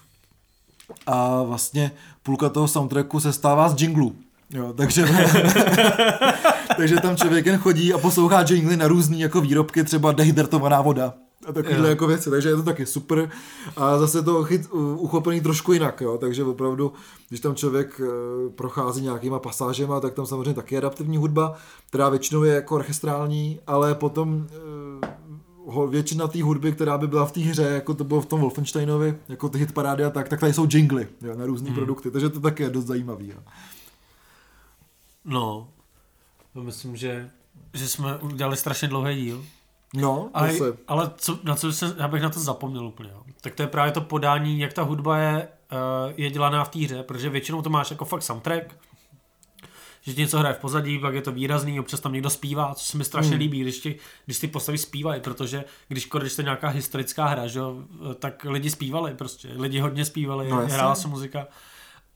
[1.07, 1.91] A vlastně
[2.29, 4.15] půlka toho soundtracku se stává z jinglu.
[4.53, 5.05] Jo, takže,
[6.77, 11.13] takže tam člověk jen chodí a poslouchá jingly na různý jako výrobky, třeba dehydratovaná voda
[11.47, 13.29] a takovéhle jako věci, takže je to taky super.
[13.77, 16.93] A zase to chyt, uchopený trošku jinak, jo, takže opravdu,
[17.29, 21.55] když tam člověk e, prochází nějakýma pasážema, tak tam samozřejmě taky adaptivní hudba,
[21.87, 25.28] která většinou je jako orchestrální, ale potom e,
[25.89, 29.17] většina té hudby, která by byla v té hře, jako to bylo v tom Wolfensteinovi,
[29.29, 31.75] jako ty hitparády a tak, tak tady jsou jingly jo, na různé hmm.
[31.75, 33.27] produkty, takže to taky je dost zajímavý.
[33.27, 33.37] Jo.
[35.25, 35.67] No,
[36.61, 37.29] myslím, že,
[37.73, 39.45] že jsme udělali strašně dlouhý díl.
[39.93, 40.53] No, ale,
[40.87, 43.09] ale co, na co jsem, já bych na to zapomněl úplně.
[43.09, 43.23] Jo.
[43.41, 46.79] Tak to je právě to podání, jak ta hudba je, uh, je dělaná v té
[46.79, 48.75] hře, protože většinou to máš jako fakt soundtrack,
[50.01, 52.97] že něco hraje v pozadí, pak je to výrazný, občas tam někdo zpívá, co se
[52.97, 53.39] mi strašně hmm.
[53.39, 53.95] líbí, když ti,
[54.25, 57.59] když ty postavy zpívají, protože když, když to je nějaká historická hra, že,
[58.19, 61.47] tak lidi zpívali prostě, lidi hodně zpívali, no, hrála se muzika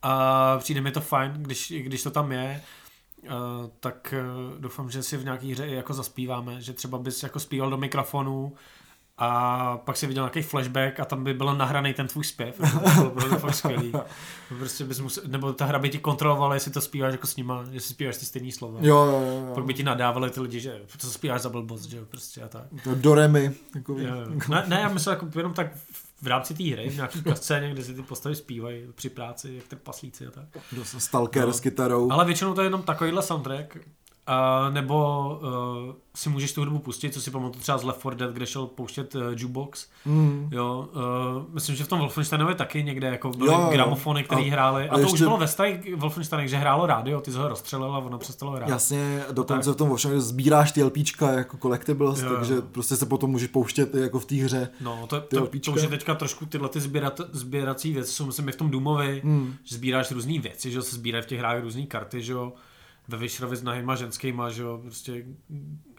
[0.01, 2.61] a přijde mi to fajn, když, když to tam je
[3.23, 4.13] Uh, tak
[4.53, 7.69] uh, doufám, že si v nějaký hře i jako zaspíváme, že třeba bys jako zpíval
[7.69, 8.55] do mikrofonu
[9.23, 12.59] a pak si viděl nějaký flashback a tam by byl nahraný ten tvůj zpěv.
[12.95, 13.93] To bylo, bylo fakt skvělý.
[14.57, 17.63] Prostě bys musel, nebo ta hra by ti kontrolovala, jestli to zpíváš jako s nima,
[17.71, 18.79] jestli zpíváš ty stejný slova.
[18.81, 19.55] Jo, jo, jo.
[19.55, 22.47] Pak by ti nadávali ty lidi, že to zpíváš za blbost, že jo, prostě a
[22.47, 22.63] tak.
[22.95, 23.53] Do remy.
[23.87, 24.15] Jo, jo.
[24.49, 25.67] Ne, ne, já myslím jako jenom tak
[26.21, 29.67] v rámci té hry, v nějaký scéně, kde si ty postavy zpívají při práci, jak
[29.67, 30.45] ty paslíci a tak.
[30.83, 31.53] Stalker no.
[31.53, 32.11] s kytarou.
[32.11, 33.77] Ale většinou to je jenom takovýhle soundtrack,
[34.29, 35.39] Uh, nebo
[35.87, 38.45] uh, si můžeš tu hudbu pustit, co si pamatuju třeba z Left 4 Dead, kde
[38.45, 39.87] šel pouštět uh, jukebox.
[40.05, 40.49] Mm.
[40.51, 44.89] Jo, uh, myslím, že v tom Wolfensteinovi taky někde jako byly jo, gramofony, které hrály.
[44.89, 45.13] A, a to ještě...
[45.13, 48.51] už bylo ve starých Wolfensteinech, že hrálo rádio, ty jsi ho rozstřelil a ono přestalo
[48.51, 48.69] hrát.
[48.69, 49.75] Jasně, dokonce tak.
[49.75, 52.61] v tom Wolfensteinu sbíráš ty LPčka jako collectibles, jo, takže jo.
[52.71, 54.69] prostě se potom můžeš pouštět jako v té hře.
[54.81, 58.49] No, to, to, to, už je teďka trošku tyhle ty sbírat, sbírací věci, jsou myslím
[58.49, 59.53] i v tom Doomovi, mm.
[59.63, 62.53] že sbíráš různé věci, že se sbírají v těch hrách různé karty, že jo
[63.07, 65.25] ve Vyšrovi s nahýma ženskýma, že jo, prostě,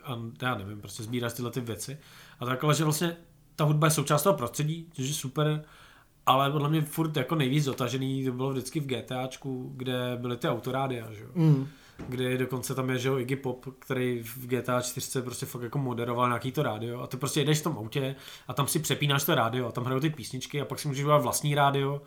[0.05, 1.99] a já nevím, prostě sbíráš tyhle ty věci.
[2.41, 3.17] A takhle, že vlastně
[3.57, 5.65] ta hudba je součást toho prostředí, což je super,
[6.27, 10.49] ale podle mě furt jako nejvíc dotažený to bylo vždycky v GTAčku, kde byly ty
[10.49, 11.31] autorádia, že jo.
[11.35, 11.69] Mm.
[12.09, 15.79] Kde dokonce tam je, že jo, Iggy Pop, který v GTA 4 prostě fakt jako
[15.79, 18.17] moderoval nějaký to rádio a ty prostě jedeš v tom autě
[18.49, 21.05] a tam si přepínáš to rádio a tam hrajou ty písničky a pak si můžeš
[21.05, 22.03] udělat vlastní rádio,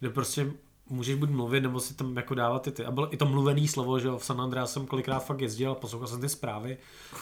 [0.00, 0.52] kde prostě
[0.90, 2.84] můžeš buď mluvit, nebo si tam jako dávat ty ty.
[2.84, 5.70] A bylo i to mluvený slovo, že jo, v San Andreas jsem kolikrát fakt jezdil
[5.70, 6.78] a poslouchal jsem ty zprávy,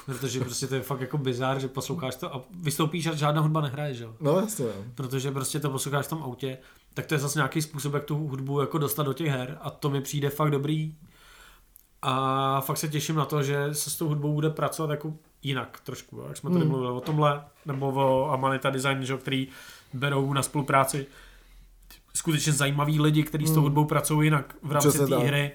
[0.07, 3.61] protože prostě to je fakt jako bizár, že posloucháš to a vystoupíš a žádná hudba
[3.61, 4.15] nehraje, že jo.
[4.21, 4.65] No jasně.
[4.65, 4.85] No.
[4.95, 6.59] Protože prostě to posloucháš v tom autě,
[6.95, 9.71] tak to je zase nějaký způsob, jak tu hudbu jako dostat do těch her a
[9.71, 10.95] to mi přijde fakt dobrý.
[12.03, 15.81] A fakt se těším na to, že se s tou hudbou bude pracovat jako jinak
[15.85, 16.71] trošku, jak jsme tady hmm.
[16.71, 19.49] mluvili o tomhle, nebo o Amanita Design, že, který
[19.95, 21.07] berou na spolupráci
[22.21, 23.63] skutečně zajímaví lidi, kteří s tou hmm.
[23.63, 25.53] hudbou pracují jinak v rámci té hry.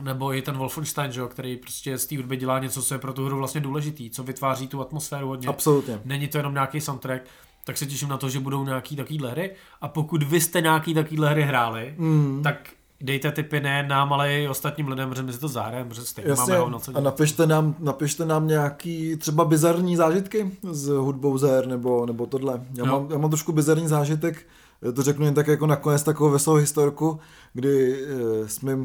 [0.00, 3.12] Nebo i ten Wolfenstein, že, který prostě z té hudby dělá něco, co je pro
[3.12, 5.48] tu hru vlastně důležitý, co vytváří tu atmosféru hodně.
[5.48, 6.00] Absolutně.
[6.04, 7.22] Není to jenom nějaký soundtrack,
[7.64, 9.50] tak se těším na to, že budou nějaký takovýhle hry.
[9.80, 12.40] A pokud vy jste nějaký takovýhle hry hráli, mm.
[12.42, 12.70] tak
[13.00, 16.30] dejte typy ne nám, ale i ostatním lidem, protože my si to zahrajeme, protože stejně
[16.30, 16.52] Jasně.
[16.52, 21.42] máme hovno, co A napište nám, napište nám nějaký třeba bizarní zážitky s hudbou z
[21.42, 22.60] her, nebo, nebo tohle.
[22.74, 24.46] Já, mám, já mám trošku bizarní zážitek,
[24.92, 27.20] to řeknu jen tak jako nakonec takovou veselou historku,
[27.52, 28.78] kdy eh, jsme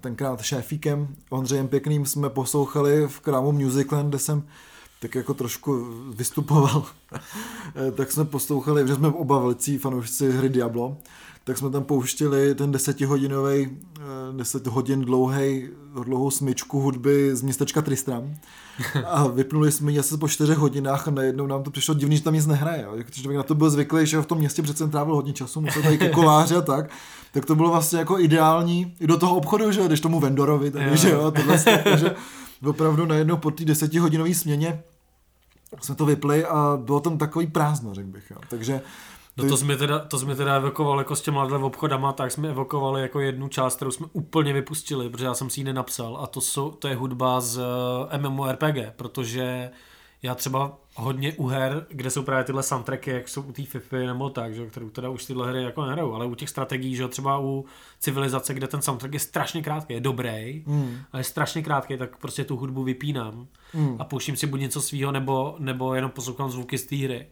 [0.00, 4.42] tenkrát šéfíkem Ondřejem Pěkným jsme poslouchali v krámu Musicland, kde jsem
[5.00, 6.84] tak jako trošku vystupoval,
[7.88, 10.96] eh, tak jsme poslouchali, protože jsme oba velcí fanoušci hry Diablo,
[11.44, 13.68] tak jsme tam pouštili ten desetihodinový,
[13.98, 14.02] eh,
[14.36, 15.68] deset hodin dlouhý,
[16.04, 18.34] dlouhou smyčku hudby z městečka Tristram
[19.06, 22.22] a vypnuli jsme ji asi po čtyřech hodinách a najednou nám to přišlo divný, že
[22.22, 22.82] tam nic nehraje.
[22.82, 22.96] Jo.
[23.10, 25.98] Člověk na to byl zvyklý, že v tom městě přece trávil hodně času, musel tady
[25.98, 26.90] ke koláři a tak,
[27.32, 30.96] tak to bylo vlastně jako ideální i do toho obchodu, že když tomu vendorovi, tady,
[30.96, 32.14] že jo, tohle, takže
[32.66, 34.82] opravdu najednou po té desetihodinové směně
[35.80, 38.30] jsme to vypli a bylo tam takový prázdno, řekl bych.
[38.30, 38.36] Jo.
[38.48, 38.80] Takže
[39.36, 43.02] No to jsme teda, to jsme teda evokovali jako s těma obchodama, tak jsme evokovali
[43.02, 46.40] jako jednu část, kterou jsme úplně vypustili, protože já jsem si ji nenapsal a to,
[46.40, 49.70] jsou, to je hudba z uh, MMORPG, protože
[50.24, 53.96] Já třeba hodně u her, kde jsou právě tyhle soundtracky, jak jsou u té FIFA
[53.96, 57.08] nebo tak, že, kterou teda už tyhle hry jako nehrajou, ale u těch strategií, že
[57.08, 57.64] třeba u
[58.00, 60.96] civilizace, kde ten soundtrack je strašně krátký, je dobrý, mm.
[61.12, 63.96] ale je strašně krátký, tak prostě tu hudbu vypínám mm.
[63.98, 67.26] a pouštím si buď něco svýho, nebo, nebo jenom poslouchám zvuky z té hry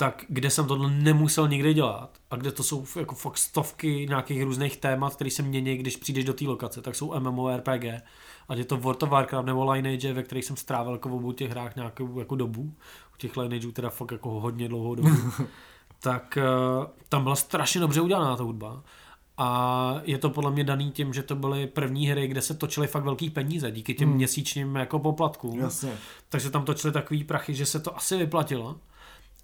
[0.00, 4.42] tak kde jsem tohle nemusel nikdy dělat a kde to jsou jako fakt stovky nějakých
[4.42, 7.84] různých témat, které se mění, když přijdeš do té lokace, tak jsou MMORPG,
[8.48, 11.32] ať je to World of Warcraft nebo Lineage, ve kterých jsem strávil jako v obou
[11.32, 12.62] těch hrách nějakou jako dobu,
[13.14, 15.10] u těch Lineageů teda fakt jako hodně dlouhou dobu,
[16.00, 16.38] tak
[16.78, 18.82] uh, tam byla strašně dobře udělaná ta hudba.
[19.40, 22.86] A je to podle mě daný tím, že to byly první hry, kde se točily
[22.86, 24.16] fakt velký peníze díky těm hmm.
[24.16, 25.60] měsíčním jako poplatkům.
[25.60, 25.92] Jasně.
[26.28, 28.76] Takže tam točili takový prachy, že se to asi vyplatilo.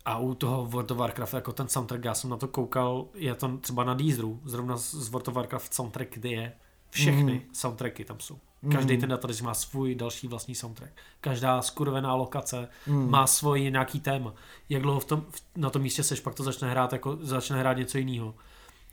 [0.05, 3.35] A u toho World of Warcraft, jako ten soundtrack, já jsem na to koukal, je
[3.35, 6.53] to třeba na Deezeru, zrovna z World of Warcraft soundtrack, kde je
[6.91, 7.41] všechny mm.
[7.53, 8.39] soundtracky tam jsou.
[8.73, 9.01] Každý mm.
[9.01, 10.93] ten database má svůj další vlastní soundtrack.
[11.21, 13.11] Každá skurvená lokace mm.
[13.11, 14.35] má svůj nějaký téma.
[14.69, 15.25] Jak dlouho v tom,
[15.57, 18.35] na tom místě seš, pak to začne hrát, jako, začne hrát něco jiného.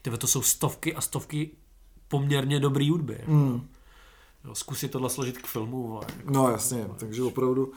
[0.01, 1.49] Tyve to jsou stovky a stovky
[2.07, 3.15] poměrně dobrý hudby.
[3.19, 3.31] Jako.
[3.31, 3.67] Mm.
[4.45, 5.99] Jo, zkusit tohle složit k filmu.
[6.01, 7.71] Jako, no jasně, takže opravdu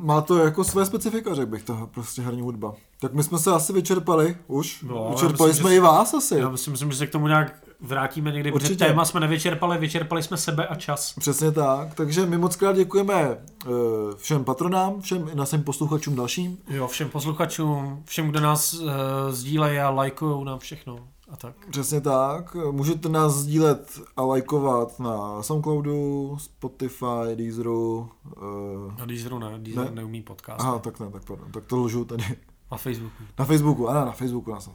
[0.00, 2.74] má to jako své specifika, řekl bych, to prostě herní hudba.
[3.00, 4.82] Tak my jsme se asi vyčerpali už.
[4.82, 6.38] No, vyčerpali myslím, jsme že, i vás asi.
[6.38, 8.74] Já myslím, myslím, že se k tomu nějak vrátíme někdy, Určitě.
[8.74, 11.14] protože téma jsme nevyčerpali, vyčerpali jsme sebe a čas.
[11.18, 13.68] Přesně tak, takže my moc krát děkujeme eh,
[14.16, 16.58] všem patronám, všem i našim posluchačům dalším.
[16.68, 18.90] Jo, všem posluchačům, všem, kdo nás uh,
[19.30, 20.98] sdílejí a lajkují nám všechno
[21.28, 21.54] a tak.
[21.70, 22.56] Přesně tak.
[22.70, 28.10] Můžete nás sdílet a lajkovat na Soundcloudu, Spotify, Deezeru.
[28.36, 28.98] Uh...
[28.98, 29.90] Na Deezeru ne, Deezer ne?
[29.90, 30.60] neumí podcast.
[30.60, 32.24] Aha, tak ne, tak pardon, tak to lžu tady.
[32.70, 33.22] Na Facebooku.
[33.38, 34.70] Na Facebooku, ano, na Facebooku nás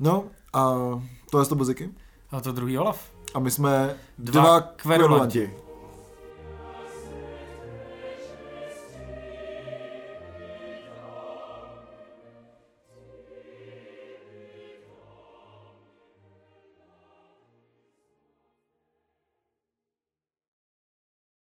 [0.00, 0.74] No a
[1.30, 1.90] to je to Boziky.
[2.30, 3.10] A to druhý Olaf.
[3.34, 5.38] A my jsme dva, dva kverulanti.
[5.38, 5.65] kverulanti.